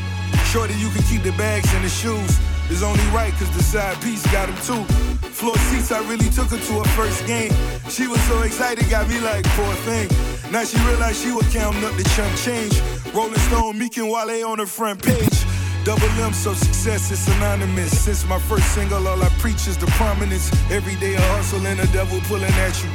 Shorty, 0.46 0.74
you 0.74 0.88
can 0.90 1.02
keep 1.02 1.22
the 1.22 1.32
bags 1.32 1.68
and 1.74 1.84
the 1.84 1.90
shoes. 1.90 2.38
It's 2.70 2.82
only 2.82 3.04
right, 3.10 3.32
cause 3.34 3.50
the 3.50 3.62
side 3.62 4.00
piece 4.00 4.24
got 4.32 4.46
them 4.46 4.56
too. 4.64 4.84
Floor 5.28 5.58
seats, 5.68 5.92
I 5.92 6.00
really 6.08 6.30
took 6.30 6.48
her 6.48 6.58
to 6.58 6.72
her 6.80 6.90
first 6.96 7.26
game. 7.26 7.52
She 7.90 8.06
was 8.06 8.22
so 8.22 8.42
excited, 8.42 8.88
got 8.88 9.08
me 9.08 9.20
like, 9.20 9.44
poor 9.58 9.74
thing. 9.84 10.08
Now 10.50 10.64
she 10.64 10.78
realized 10.84 11.22
she 11.22 11.30
was 11.30 11.46
counting 11.52 11.84
up 11.84 11.94
the 11.94 12.02
chump 12.16 12.34
change. 12.36 12.74
Rolling 13.14 13.38
Stone, 13.48 13.78
Meek 13.78 13.96
and 13.98 14.10
Wale 14.10 14.46
on 14.46 14.58
the 14.58 14.66
front 14.66 15.00
page. 15.00 15.44
Double 15.84 16.08
M, 16.20 16.32
so 16.32 16.54
success 16.54 17.10
is 17.12 17.20
synonymous. 17.20 17.96
Since 18.04 18.26
my 18.26 18.38
first 18.40 18.66
single, 18.74 19.06
all 19.06 19.22
I 19.22 19.28
preach 19.38 19.68
is 19.68 19.76
the 19.76 19.86
prominence. 19.98 20.50
Every 20.70 20.96
day 20.96 21.14
a 21.14 21.20
hustle 21.20 21.64
and 21.66 21.78
a 21.78 21.86
devil 21.92 22.20
pulling 22.22 22.52
at 22.66 22.82
you. 22.82 22.90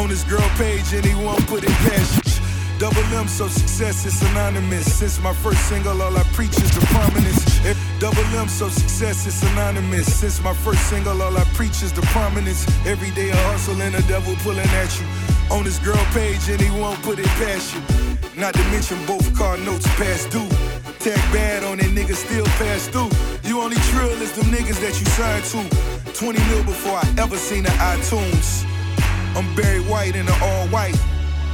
On 0.00 0.08
this 0.08 0.22
girl 0.24 0.48
page, 0.56 0.94
anyone 0.94 1.42
put 1.46 1.64
it 1.64 1.70
past 1.70 2.24
you. 2.24 2.29
Double 2.80 3.04
M, 3.12 3.28
so 3.28 3.46
success 3.46 4.06
is 4.06 4.18
synonymous. 4.18 4.90
Since 4.90 5.20
my 5.20 5.34
first 5.34 5.68
single, 5.68 6.00
all 6.00 6.16
I 6.16 6.22
preach 6.32 6.56
is 6.56 6.74
the 6.74 6.80
prominence. 6.86 7.44
If 7.62 7.76
Double 8.00 8.24
M, 8.34 8.48
so 8.48 8.70
success 8.70 9.26
is 9.26 9.34
synonymous. 9.34 10.06
Since 10.10 10.42
my 10.42 10.54
first 10.54 10.88
single, 10.88 11.20
all 11.20 11.36
I 11.36 11.44
preach 11.52 11.82
is 11.82 11.92
the 11.92 12.00
prominence. 12.16 12.66
Every 12.86 13.10
day 13.10 13.28
a 13.28 13.36
hustle 13.36 13.82
and 13.82 13.94
a 13.94 14.00
devil 14.08 14.34
pulling 14.36 14.66
at 14.80 14.98
you. 14.98 15.06
On 15.54 15.62
this 15.62 15.78
girl 15.80 16.02
page, 16.14 16.48
and 16.48 16.58
he 16.58 16.70
won't 16.80 17.02
put 17.02 17.18
it 17.18 17.26
past 17.36 17.74
you. 17.74 17.82
Not 18.40 18.54
to 18.54 18.64
mention 18.72 18.96
both 19.04 19.28
car 19.36 19.58
notes 19.58 19.86
past 20.00 20.30
due. 20.30 20.48
Tag 21.00 21.20
bad 21.34 21.62
on 21.64 21.76
that 21.76 21.90
nigga 21.90 22.14
still 22.14 22.46
pass 22.56 22.88
through. 22.88 23.10
You 23.44 23.60
only 23.60 23.76
trill 23.92 24.22
is 24.22 24.32
them 24.32 24.46
niggas 24.46 24.80
that 24.80 24.98
you 24.98 25.04
signed 25.20 25.44
to. 25.52 26.14
20 26.14 26.38
mil 26.48 26.64
before 26.64 26.96
I 26.96 27.14
ever 27.18 27.36
seen 27.36 27.64
the 27.64 27.70
iTunes. 27.92 28.64
I'm 29.36 29.54
Barry 29.54 29.82
White 29.82 30.16
in 30.16 30.24
the 30.24 30.32
all 30.42 30.66
white. 30.68 30.96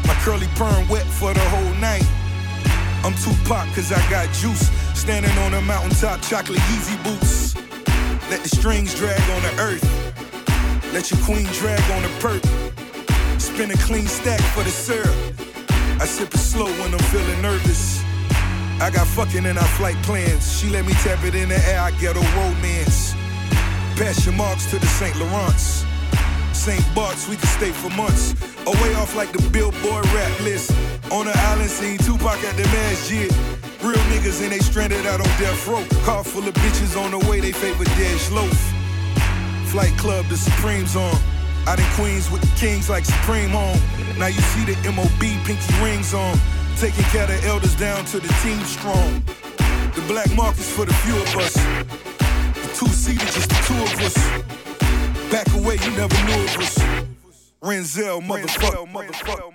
My 0.07 0.14
curly 0.22 0.46
perm 0.54 0.88
wet 0.88 1.07
for 1.07 1.34
the 1.34 1.40
whole 1.50 1.74
night. 1.80 2.07
I'm 3.04 3.14
Tupac 3.22 3.66
cause 3.74 3.92
I 3.92 4.11
got 4.11 4.32
juice. 4.34 4.70
Standing 4.94 5.36
on 5.38 5.54
a 5.54 5.61
mountaintop, 5.61 6.22
chocolate 6.22 6.61
Yeezy 6.70 6.96
boots. 7.02 7.54
Let 8.30 8.42
the 8.42 8.48
strings 8.48 8.94
drag 8.94 9.20
on 9.30 9.42
the 9.42 9.62
earth. 9.62 9.84
Let 10.92 11.11
your 11.11 11.20
queen 11.24 11.46
drag 11.52 11.80
on 11.92 12.02
the 12.02 12.09
perk. 12.20 12.42
Spin 13.40 13.70
a 13.70 13.76
clean 13.78 14.07
stack 14.07 14.40
for 14.54 14.62
the 14.62 14.70
syrup. 14.70 15.14
I 16.00 16.07
sip 16.07 16.32
it 16.34 16.38
slow 16.38 16.66
when 16.66 16.92
I'm 16.92 17.07
feeling 17.11 17.42
nervous. 17.42 18.02
I 18.80 18.90
got 18.92 19.07
fucking 19.07 19.44
in 19.44 19.57
our 19.59 19.70
flight 19.78 19.96
plans. 20.02 20.59
She 20.59 20.68
let 20.68 20.84
me 20.84 20.92
tap 21.04 21.24
it 21.24 21.34
in 21.34 21.48
the 21.48 21.59
air, 21.68 21.80
I 21.80 21.90
get 21.92 22.16
a 22.16 22.20
romance. 22.38 23.14
Pass 23.96 24.24
your 24.26 24.34
marks 24.34 24.70
to 24.70 24.78
the 24.78 24.86
St. 24.86 25.16
Laurents. 25.18 25.84
St. 26.52 26.84
Bart's, 26.94 27.28
we 27.28 27.36
can 27.36 27.46
stay 27.46 27.70
for 27.70 27.90
months. 27.90 28.34
Away 28.66 28.94
off 28.94 29.14
like 29.14 29.30
the 29.30 29.42
Billboard 29.50 30.04
rap 30.12 30.40
list. 30.40 30.72
On 31.12 31.24
the 31.24 31.32
island 31.50 31.70
scene, 31.70 31.98
Tupac 31.98 32.42
at 32.42 32.56
the 32.56 32.64
masjid. 32.74 33.30
Real 33.80 34.02
niggas 34.10 34.42
and 34.42 34.50
they 34.50 34.58
stranded 34.58 35.06
out 35.06 35.20
on 35.20 35.30
death 35.38 35.68
row. 35.68 35.84
Car 36.04 36.24
full 36.24 36.42
of 36.42 36.54
bitches 36.54 37.00
on 37.00 37.12
the 37.12 37.18
way, 37.30 37.38
they 37.38 37.52
favor 37.52 37.84
Dash 37.84 38.30
Loaf. 38.32 38.58
Flight 39.70 39.96
Club, 39.96 40.26
the 40.26 40.36
Supremes 40.36 40.96
on. 40.96 41.14
Out 41.68 41.78
in 41.78 41.86
Queens 41.94 42.28
with 42.28 42.40
the 42.40 42.50
Kings 42.58 42.90
like 42.90 43.04
Supreme 43.04 43.50
home. 43.50 43.78
Now 44.18 44.26
you 44.26 44.40
see 44.50 44.64
the 44.64 44.74
MOB 44.90 45.20
pinky 45.46 45.74
rings 45.80 46.12
on. 46.12 46.36
Taking 46.76 47.04
care 47.14 47.24
of 47.24 47.44
elders 47.44 47.76
down 47.76 48.04
to 48.06 48.18
the 48.18 48.32
team 48.42 48.58
strong. 48.64 49.22
The 49.94 50.02
black 50.08 50.34
market's 50.34 50.70
for 50.70 50.84
the 50.84 50.94
few 51.06 51.14
of 51.14 51.36
us. 51.36 51.54
The 51.54 52.68
two 52.74 52.88
seated, 52.88 53.28
just 53.30 53.48
the 53.48 53.60
two 53.62 53.80
of 53.80 54.00
us. 54.02 54.16
Back 55.30 55.46
away, 55.54 55.78
you 55.84 55.90
never 55.92 56.18
knew 56.26 56.44
of 56.44 56.58
us. 56.58 57.15
Renzel, 57.62 58.20
motherfucker, 58.20 58.86
motherfucker, 58.92 59.52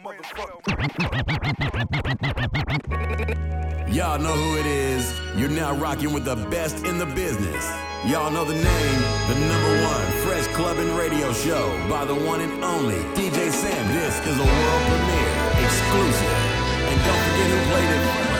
Y'all 3.94 4.18
know 4.18 4.34
who 4.34 4.58
it 4.58 4.66
is. 4.66 5.14
You're 5.38 5.50
now 5.50 5.76
rocking 5.76 6.12
with 6.12 6.26
the 6.26 6.36
best 6.50 6.84
in 6.84 6.98
the 6.98 7.06
business. 7.06 7.64
Y'all 8.08 8.32
know 8.32 8.44
the 8.44 8.56
name, 8.56 9.02
the 9.30 9.36
number 9.36 9.84
one 9.86 10.06
Fresh 10.26 10.48
Club 10.56 10.78
and 10.78 10.98
Radio 10.98 11.32
Show 11.32 11.70
by 11.88 12.04
the 12.06 12.16
one 12.16 12.42
and 12.42 12.64
only 12.64 12.98
DJ 13.14 13.52
Sam. 13.52 13.94
This 13.94 14.20
is 14.26 14.40
a 14.40 14.46
world 14.46 14.84
premiere, 14.88 15.64
exclusive. 15.64 16.38
And 16.90 17.00
don't 17.06 17.22
forget 17.30 17.50
who 17.52 17.70
played 17.70 18.26
it. 18.26 18.31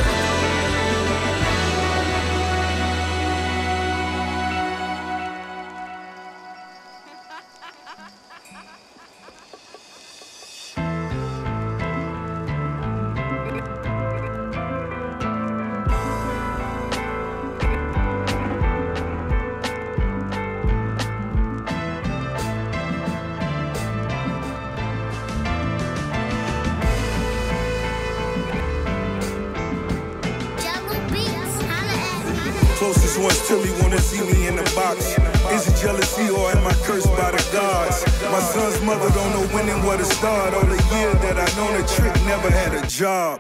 Closest 32.82 33.20
ones 33.20 33.38
to 33.48 33.62
me 33.62 33.70
wanna 33.80 34.00
see 34.00 34.26
me 34.26 34.48
in 34.48 34.56
the 34.56 34.64
box. 34.74 35.14
Is 35.54 35.68
it 35.70 35.78
jealousy 35.80 36.34
or 36.34 36.50
am 36.50 36.66
I 36.66 36.74
cursed 36.82 37.12
by 37.16 37.30
the 37.30 37.38
gods? 37.54 38.04
My 38.34 38.40
son's 38.40 38.82
mother 38.82 39.08
don't 39.14 39.30
know 39.38 39.46
when 39.54 39.70
and 39.70 39.86
where 39.86 40.00
to 40.00 40.04
start. 40.04 40.56
All 40.56 40.66
the 40.66 40.82
year 40.90 41.14
that 41.14 41.38
I 41.38 41.46
known 41.56 41.80
a 41.80 41.86
trick, 41.86 42.12
never 42.26 42.50
had 42.50 42.74
a 42.74 42.82
job. 42.88 43.40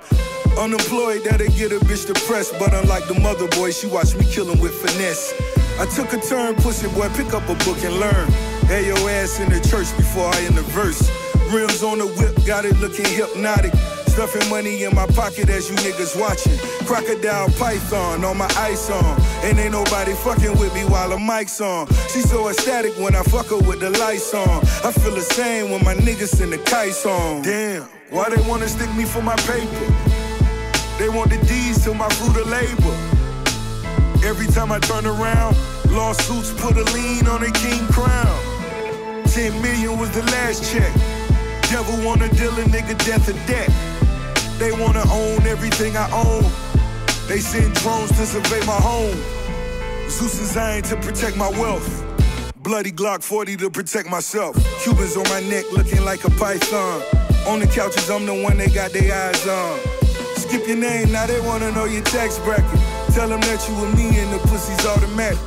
Unemployed, 0.59 1.23
that'll 1.23 1.47
get 1.57 1.71
a 1.71 1.79
bitch 1.79 2.05
depressed. 2.05 2.53
But 2.59 2.71
unlike 2.75 3.07
the 3.07 3.19
mother 3.19 3.47
boy, 3.57 3.71
she 3.71 3.87
watched 3.87 4.15
me 4.15 4.25
kill 4.25 4.45
him 4.45 4.59
with 4.59 4.75
finesse. 4.75 5.33
I 5.79 5.87
took 5.87 6.13
a 6.13 6.21
turn, 6.21 6.53
pussy 6.57 6.87
boy, 6.89 7.09
pick 7.17 7.33
up 7.33 7.49
a 7.49 7.55
book 7.65 7.81
and 7.83 7.99
learn. 7.99 8.29
Hey, 8.69 8.85
your 8.85 9.09
ass 9.09 9.39
in 9.39 9.49
the 9.49 9.59
church 9.71 9.89
before 9.97 10.29
I 10.29 10.39
in 10.41 10.53
the 10.53 10.67
verse. 10.69 11.09
Rims 11.51 11.81
on 11.81 11.97
the 11.97 12.05
whip, 12.05 12.45
got 12.45 12.65
it 12.65 12.77
looking 12.77 13.09
hypnotic. 13.09 13.73
Stuffing 14.11 14.49
money 14.49 14.83
in 14.83 14.93
my 14.93 15.07
pocket 15.07 15.49
as 15.49 15.69
you 15.69 15.75
niggas 15.77 16.19
watching. 16.19 16.57
Crocodile 16.85 17.47
Python 17.51 18.25
on 18.25 18.37
my 18.37 18.51
ice 18.57 18.89
on. 18.89 19.17
And 19.41 19.57
ain't 19.57 19.71
nobody 19.71 20.11
fucking 20.13 20.59
with 20.59 20.73
me 20.75 20.83
while 20.83 21.07
the 21.07 21.17
mic's 21.17 21.61
on. 21.61 21.87
She 22.11 22.19
so 22.19 22.49
ecstatic 22.49 22.91
when 22.99 23.15
I 23.15 23.23
fuck 23.23 23.47
her 23.47 23.57
with 23.57 23.79
the 23.79 23.89
lights 23.89 24.33
on. 24.33 24.59
I 24.83 24.91
feel 24.91 25.15
the 25.15 25.21
same 25.21 25.71
when 25.71 25.85
my 25.85 25.95
niggas 25.95 26.41
in 26.41 26.49
the 26.49 26.57
kites 26.57 27.05
on. 27.05 27.41
Damn, 27.43 27.83
why 28.09 28.29
they 28.29 28.41
wanna 28.49 28.67
stick 28.67 28.93
me 28.95 29.05
for 29.05 29.21
my 29.21 29.37
paper? 29.47 29.87
They 30.99 31.07
want 31.07 31.29
the 31.29 31.39
D's 31.47 31.81
to 31.85 31.93
my 31.93 32.09
fruit 32.09 32.35
of 32.35 32.47
labor. 32.49 32.93
Every 34.27 34.47
time 34.47 34.73
I 34.73 34.79
turn 34.79 35.05
around, 35.05 35.55
lawsuits 35.89 36.51
put 36.61 36.75
a 36.75 36.83
lien 36.91 37.27
on 37.27 37.43
a 37.43 37.51
king 37.51 37.87
crown. 37.87 38.39
10 39.27 39.61
million 39.61 39.97
was 39.97 40.11
the 40.11 40.23
last 40.23 40.69
check. 40.69 40.93
Devil 41.71 42.05
wanna 42.05 42.27
deal 42.27 42.51
a 42.59 42.63
nigga 42.65 42.97
death 43.05 43.29
or 43.29 43.47
debt. 43.47 43.71
They 44.61 44.71
wanna 44.71 45.01
own 45.11 45.41
everything 45.47 45.97
I 45.97 46.07
own. 46.11 46.43
They 47.27 47.39
send 47.39 47.73
drones 47.81 48.11
to 48.11 48.27
survey 48.27 48.63
my 48.67 48.77
home. 48.77 49.17
Zeus 50.07 50.37
designed 50.37 50.85
to 50.85 50.97
protect 50.97 51.35
my 51.35 51.49
wealth. 51.49 51.89
Bloody 52.61 52.91
Glock 52.91 53.23
40 53.23 53.57
to 53.57 53.71
protect 53.71 54.07
myself. 54.07 54.55
Cubans 54.83 55.17
on 55.17 55.27
my 55.29 55.39
neck 55.49 55.65
looking 55.71 56.05
like 56.05 56.25
a 56.25 56.29
python. 56.29 57.01
On 57.47 57.59
the 57.59 57.65
couches, 57.65 58.07
I'm 58.11 58.27
the 58.27 58.35
one 58.35 58.59
they 58.59 58.67
got 58.67 58.91
their 58.91 59.11
eyes 59.11 59.47
on. 59.47 59.79
Skip 60.35 60.67
your 60.67 60.77
name, 60.77 61.11
now 61.11 61.25
they 61.25 61.41
wanna 61.41 61.71
know 61.71 61.85
your 61.85 62.03
tax 62.03 62.37
bracket. 62.37 62.79
Tell 63.15 63.29
them 63.29 63.41
that 63.41 63.67
you 63.67 63.73
with 63.81 63.97
me 63.97 64.19
and 64.19 64.31
the 64.31 64.37
pussy's 64.47 64.85
automatic. 64.85 65.39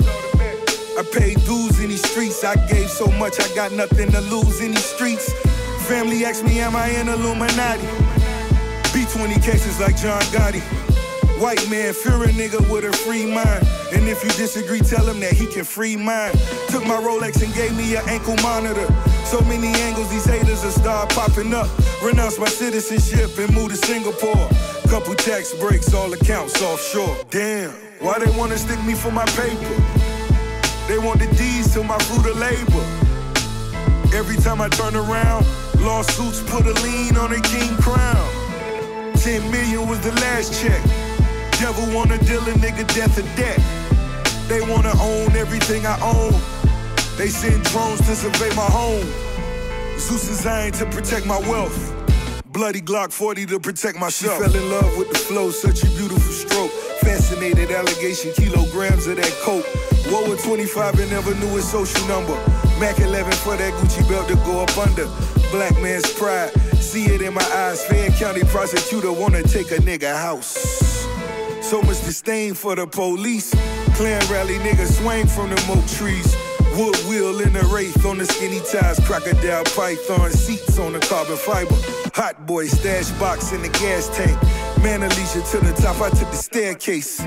I 0.98 1.04
paid 1.12 1.38
dues 1.44 1.78
in 1.78 1.90
these 1.90 2.02
streets. 2.10 2.42
I 2.42 2.56
gave 2.66 2.90
so 2.90 3.06
much, 3.06 3.38
I 3.38 3.46
got 3.54 3.70
nothing 3.70 4.10
to 4.10 4.20
lose 4.22 4.60
in 4.60 4.72
these 4.72 4.84
streets. 4.84 5.32
Family 5.86 6.24
asked 6.24 6.42
me, 6.42 6.58
am 6.58 6.74
I 6.74 6.88
in 6.88 7.08
Illuminati? 7.08 8.03
B20 8.94 9.42
cases 9.42 9.80
like 9.80 9.96
John 9.96 10.22
Gotti. 10.30 10.62
White 11.42 11.68
man, 11.68 11.92
fear 11.92 12.22
a 12.22 12.28
nigga 12.28 12.60
with 12.70 12.84
a 12.84 12.92
free 12.92 13.26
mind. 13.26 13.66
And 13.92 14.06
if 14.08 14.22
you 14.22 14.30
disagree, 14.30 14.78
tell 14.78 15.04
him 15.04 15.18
that 15.18 15.32
he 15.32 15.46
can 15.46 15.64
free 15.64 15.96
mine. 15.96 16.30
Took 16.68 16.86
my 16.86 16.94
Rolex 16.94 17.42
and 17.42 17.52
gave 17.54 17.76
me 17.76 17.96
an 17.96 18.08
ankle 18.08 18.36
monitor. 18.36 18.86
So 19.24 19.40
many 19.42 19.66
angles, 19.82 20.08
these 20.10 20.24
haters 20.24 20.64
are 20.64 20.70
start 20.70 21.10
popping 21.10 21.52
up. 21.52 21.68
Renounce 22.04 22.38
my 22.38 22.46
citizenship 22.46 23.36
and 23.36 23.52
move 23.52 23.70
to 23.70 23.76
Singapore. 23.76 24.48
Couple 24.88 25.16
tax 25.16 25.52
breaks, 25.54 25.92
all 25.92 26.12
accounts 26.12 26.62
offshore. 26.62 27.16
Damn, 27.30 27.72
why 27.98 28.20
they 28.20 28.30
wanna 28.38 28.56
stick 28.56 28.80
me 28.84 28.94
for 28.94 29.10
my 29.10 29.26
paper? 29.34 29.74
They 30.86 30.98
want 30.98 31.18
the 31.18 31.26
D's 31.34 31.74
to 31.74 31.82
my 31.82 31.98
fruit 31.98 32.30
of 32.30 32.38
labor. 32.38 32.84
Every 34.14 34.36
time 34.36 34.60
I 34.60 34.68
turn 34.68 34.94
around, 34.94 35.44
lawsuits 35.80 36.42
put 36.48 36.64
a 36.64 36.74
lien 36.84 37.16
on 37.16 37.32
a 37.32 37.40
king 37.40 37.74
crown. 37.78 38.13
10 39.34 39.50
million 39.50 39.88
was 39.88 39.98
the 39.98 40.12
last 40.20 40.62
check. 40.62 40.80
Devil 41.58 41.92
wanna 41.92 42.18
deal 42.18 42.40
a 42.42 42.52
nigga 42.52 42.86
death 42.94 43.18
or 43.18 43.26
debt. 43.34 43.58
They 44.46 44.60
wanna 44.60 44.92
own 45.00 45.34
everything 45.34 45.84
I 45.84 45.98
own. 46.00 46.30
They 47.18 47.26
send 47.26 47.64
drones 47.64 47.98
to 48.06 48.14
survey 48.14 48.54
my 48.54 48.62
home. 48.62 49.04
Zeus 49.98 50.28
designed 50.28 50.74
to 50.74 50.86
protect 50.86 51.26
my 51.26 51.40
wealth. 51.50 51.76
Bloody 52.52 52.80
Glock 52.80 53.10
40 53.10 53.46
to 53.46 53.58
protect 53.58 53.98
myself. 53.98 54.36
She 54.36 54.44
fell 54.44 54.54
in 54.54 54.70
love 54.70 54.96
with 54.96 55.08
the 55.08 55.18
flow, 55.18 55.50
such 55.50 55.82
a 55.82 55.86
beautiful 55.98 56.32
stroke. 56.32 56.70
Fascinated 57.00 57.72
allegation, 57.72 58.30
kilograms 58.34 59.08
of 59.08 59.16
that 59.16 59.34
coke. 59.42 59.66
Whoa, 60.06 60.32
at 60.32 60.38
25 60.44 61.00
and 61.00 61.10
never 61.10 61.34
knew 61.34 61.56
his 61.56 61.68
social 61.68 62.06
number. 62.06 62.36
Mac 62.78 63.00
11 63.00 63.32
for 63.42 63.56
that 63.56 63.72
Gucci 63.82 64.08
belt 64.08 64.28
to 64.28 64.36
go 64.46 64.60
up 64.60 64.78
under. 64.78 65.06
Black 65.50 65.74
man's 65.82 66.12
pride, 66.12 66.52
see 66.84 67.06
it 67.06 67.22
in 67.22 67.32
my 67.32 67.44
eyes. 67.54 67.84
Fan 67.86 68.12
County 68.12 68.44
prosecutor 68.44 69.10
wanna 69.10 69.42
take 69.42 69.70
a 69.70 69.76
nigga 69.76 70.14
house. 70.14 71.06
So 71.62 71.80
much 71.82 72.04
disdain 72.04 72.54
for 72.54 72.76
the 72.76 72.86
police. 72.86 73.50
Klan 73.96 74.22
rally 74.30 74.58
niggas 74.58 75.00
swing 75.00 75.26
from 75.26 75.50
the 75.50 75.60
oak 75.72 75.86
trees. 75.98 76.36
Wood 76.76 76.96
wheel 77.08 77.40
in 77.40 77.52
the 77.52 77.64
wraith 77.72 78.04
on 78.04 78.18
the 78.18 78.26
skinny 78.26 78.60
ties. 78.70 79.00
Crocodile 79.06 79.64
python 79.64 80.30
seats 80.30 80.78
on 80.78 80.92
the 80.92 81.00
carbon 81.00 81.36
fiber. 81.36 81.74
Hot 82.14 82.46
boy 82.46 82.66
stash 82.66 83.10
box 83.18 83.52
in 83.52 83.62
the 83.62 83.70
gas 83.70 84.14
tank. 84.16 84.36
Man, 84.82 85.02
Alicia 85.02 85.40
to 85.52 85.64
the 85.64 85.72
top. 85.80 86.00
I 86.00 86.10
took 86.10 86.30
the 86.30 86.36
staircase. 86.36 87.20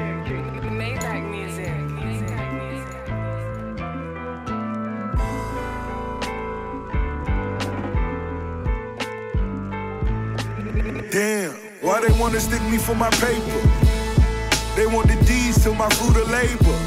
Damn, 11.11 11.53
why 11.79 12.01
they 12.01 12.11
wanna 12.19 12.39
stick 12.39 12.61
me 12.63 12.77
for 12.77 12.93
my 12.93 13.09
paper? 13.11 13.61
They 14.75 14.85
want 14.85 15.07
the 15.07 15.15
deeds 15.25 15.63
to 15.63 15.73
my 15.73 15.87
fruit 15.89 16.17
of 16.17 16.29
labor. 16.29 16.77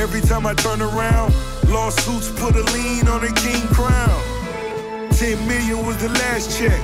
Every 0.00 0.22
time 0.22 0.46
I 0.46 0.54
turn 0.54 0.80
around, 0.80 1.34
lawsuits 1.68 2.30
put 2.40 2.56
a 2.56 2.62
lien 2.72 3.06
on 3.08 3.22
a 3.22 3.32
king 3.34 3.60
crown. 3.68 4.22
10 5.12 5.46
million 5.46 5.84
was 5.86 5.98
the 5.98 6.08
last 6.08 6.58
check. 6.58 6.80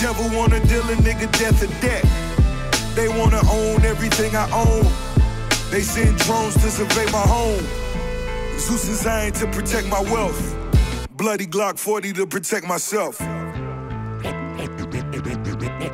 Devil 0.00 0.34
wanna 0.36 0.58
deal 0.66 0.88
a 0.88 0.96
nigga 1.04 1.30
death 1.38 1.62
or 1.62 1.80
debt. 1.82 2.04
They 2.94 3.08
wanna 3.08 3.42
own 3.50 3.84
everything 3.84 4.34
I 4.34 4.50
own. 4.52 4.86
They 5.70 5.82
send 5.82 6.16
drones 6.18 6.54
to 6.54 6.70
survey 6.70 7.04
my 7.12 7.20
home. 7.20 7.64
Zeus 8.58 8.86
designed 8.86 9.34
to 9.36 9.46
protect 9.48 9.86
my 9.88 10.00
wealth. 10.00 10.56
Bloody 11.10 11.46
Glock 11.46 11.78
40 11.78 12.14
to 12.14 12.26
protect 12.26 12.66
myself. 12.66 13.20
Baby, 15.78 15.92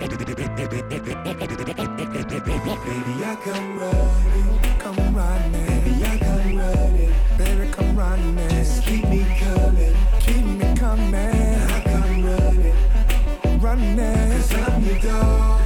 I 3.25 3.37
come 3.43 3.79
running, 3.79 4.79
come 4.79 5.15
running. 5.17 5.67
Baby, 5.67 6.05
I 6.05 6.19
come 6.19 6.57
running, 6.57 7.13
baby, 7.37 7.71
come 7.73 7.97
running. 7.97 8.49
Just 8.51 8.85
keep 8.85 9.05
me 9.09 9.25
coming, 9.41 9.97
keep 10.21 10.45
me 10.45 10.77
coming. 10.77 11.15
I 11.15 11.83
come 11.85 12.25
running. 12.25 12.73
Cause 13.63 14.55
I'm 14.55 14.85
your 14.85 14.99
dog, 15.01 15.62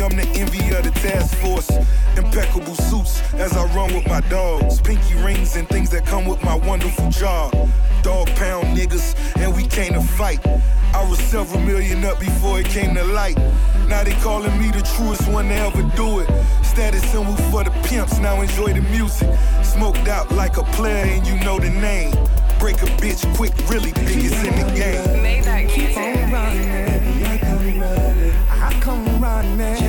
I'm 0.00 0.16
the 0.16 0.26
envy 0.40 0.74
of 0.74 0.82
the 0.82 0.90
task 0.92 1.36
force. 1.38 1.70
Impeccable 2.16 2.74
suits 2.74 3.20
as 3.34 3.52
I 3.56 3.64
run 3.74 3.92
with 3.94 4.06
my 4.06 4.20
dogs. 4.30 4.80
Pinky 4.80 5.14
rings 5.16 5.56
and 5.56 5.68
things 5.68 5.90
that 5.90 6.06
come 6.06 6.26
with 6.26 6.42
my 6.42 6.54
wonderful 6.54 7.10
job. 7.10 7.52
Dog 8.02 8.28
pound 8.36 8.76
niggas, 8.76 9.14
and 9.36 9.54
we 9.54 9.66
came 9.66 9.92
to 9.92 10.00
fight. 10.00 10.40
I 10.94 11.06
was 11.08 11.18
several 11.18 11.60
million 11.60 12.02
up 12.04 12.18
before 12.18 12.60
it 12.60 12.66
came 12.66 12.94
to 12.94 13.04
light. 13.04 13.36
Now 13.88 14.02
they 14.02 14.14
calling 14.22 14.58
me 14.58 14.70
the 14.70 14.82
truest 14.96 15.28
one 15.28 15.48
to 15.48 15.54
ever 15.54 15.82
do 15.94 16.20
it. 16.20 16.28
Status 16.64 17.02
symbol 17.10 17.36
for 17.50 17.64
the 17.64 17.70
pimps, 17.88 18.18
now 18.18 18.40
enjoy 18.40 18.72
the 18.72 18.82
music. 18.90 19.28
Smoked 19.62 20.08
out 20.08 20.30
like 20.32 20.56
a 20.56 20.62
player, 20.76 21.04
and 21.04 21.26
you 21.26 21.38
know 21.44 21.58
the 21.58 21.70
name. 21.70 22.12
Break 22.58 22.80
a 22.82 22.86
bitch 23.00 23.22
quick, 23.36 23.52
really, 23.68 23.90
the 23.90 24.00
biggest 24.00 24.44
in 24.46 24.54
the 24.56 24.72
game. 24.74 25.68
Keep 25.68 25.96
on 25.96 26.32
running. 26.32 27.10
I 28.50 28.78
come 28.80 29.20
running. 29.20 29.79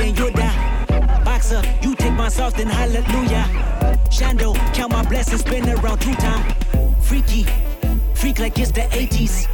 And 0.00 0.18
you 0.18 0.30
die. 0.30 1.22
Boxer, 1.24 1.62
you 1.82 1.94
take 1.94 2.12
my 2.14 2.28
sauce, 2.28 2.52
then 2.54 2.66
hallelujah. 2.66 3.44
Shando, 4.10 4.54
count 4.74 4.92
my 4.92 5.04
blessings, 5.04 5.40
spin 5.40 5.68
around 5.68 6.00
two 6.00 6.14
time. 6.14 6.54
Freaky, 7.00 7.46
freak 8.14 8.38
like 8.38 8.58
it's 8.58 8.70
the 8.70 8.82
80s. 8.82 9.46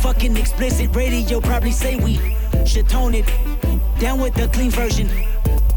Fucking 0.00 0.36
explicit 0.36 0.94
radio 0.94 1.40
probably 1.40 1.72
say 1.72 1.96
we 1.96 2.36
should 2.66 2.88
tone 2.88 3.14
it 3.14 3.26
down 3.98 4.20
with 4.20 4.34
the 4.34 4.48
clean 4.48 4.70
version. 4.70 5.08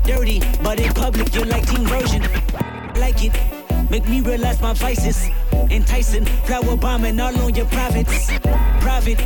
Dirty, 0.03 0.41
but 0.61 0.79
in 0.79 0.93
public 0.93 1.33
you're 1.35 1.45
like 1.45 1.67
teen 1.67 1.85
version. 1.85 2.21
Like 2.95 3.23
it, 3.23 3.33
make 3.89 4.07
me 4.07 4.21
realize 4.21 4.61
my 4.61 4.73
vices. 4.73 5.29
Enticing, 5.69 6.25
flower 6.45 6.75
bombing 6.75 7.19
all 7.19 7.37
on 7.39 7.55
your 7.55 7.65
privates. 7.67 8.31
Private, 8.79 9.19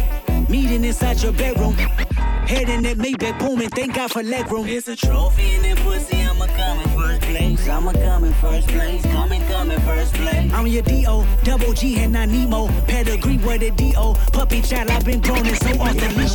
Meeting 0.49 0.85
inside 0.85 1.21
your 1.21 1.33
bedroom. 1.33 1.73
Head 1.73 2.69
in 2.69 2.81
that 2.83 2.97
Maybach 2.97 3.37
booming, 3.39 3.69
thank 3.69 3.95
God 3.95 4.09
for 4.11 4.23
legroom. 4.23 4.65
It's 4.69 4.87
a 4.87 4.95
trophy 4.95 5.55
in 5.55 5.61
that 5.63 5.77
pussy, 5.79 6.21
I'm 6.21 6.41
a 6.41 6.47
coming 6.47 6.87
first 6.97 7.21
place. 7.21 7.67
I'm 7.67 7.87
a 7.89 7.93
coming 7.93 8.33
first 8.35 8.67
place, 8.69 9.01
coming, 9.01 9.41
coming 9.47 9.79
first 9.81 10.13
place. 10.13 10.53
I'm 10.53 10.65
your 10.67 10.83
D.O., 10.83 11.27
double 11.43 11.73
G 11.73 11.99
and 11.99 12.13
not 12.13 12.29
Nemo. 12.29 12.69
Pedigree 12.87 13.37
where 13.39 13.61
a 13.61 13.69
D.O. 13.71 14.13
Puppy 14.31 14.61
child, 14.61 14.89
I've 14.89 15.03
been 15.03 15.19
grown 15.19 15.43
so 15.43 15.81
off 15.81 15.93
the 15.93 16.07
leash. 16.15 16.33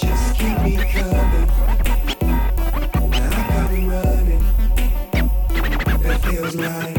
Just 0.00 0.38
keep 0.38 0.58
me 0.62 0.76
coming. 0.76 1.50
I 3.12 3.48
got 3.50 3.70
me 3.70 3.86
running. 3.86 4.44
That 6.02 6.20
feels 6.24 6.54
like. 6.56 6.93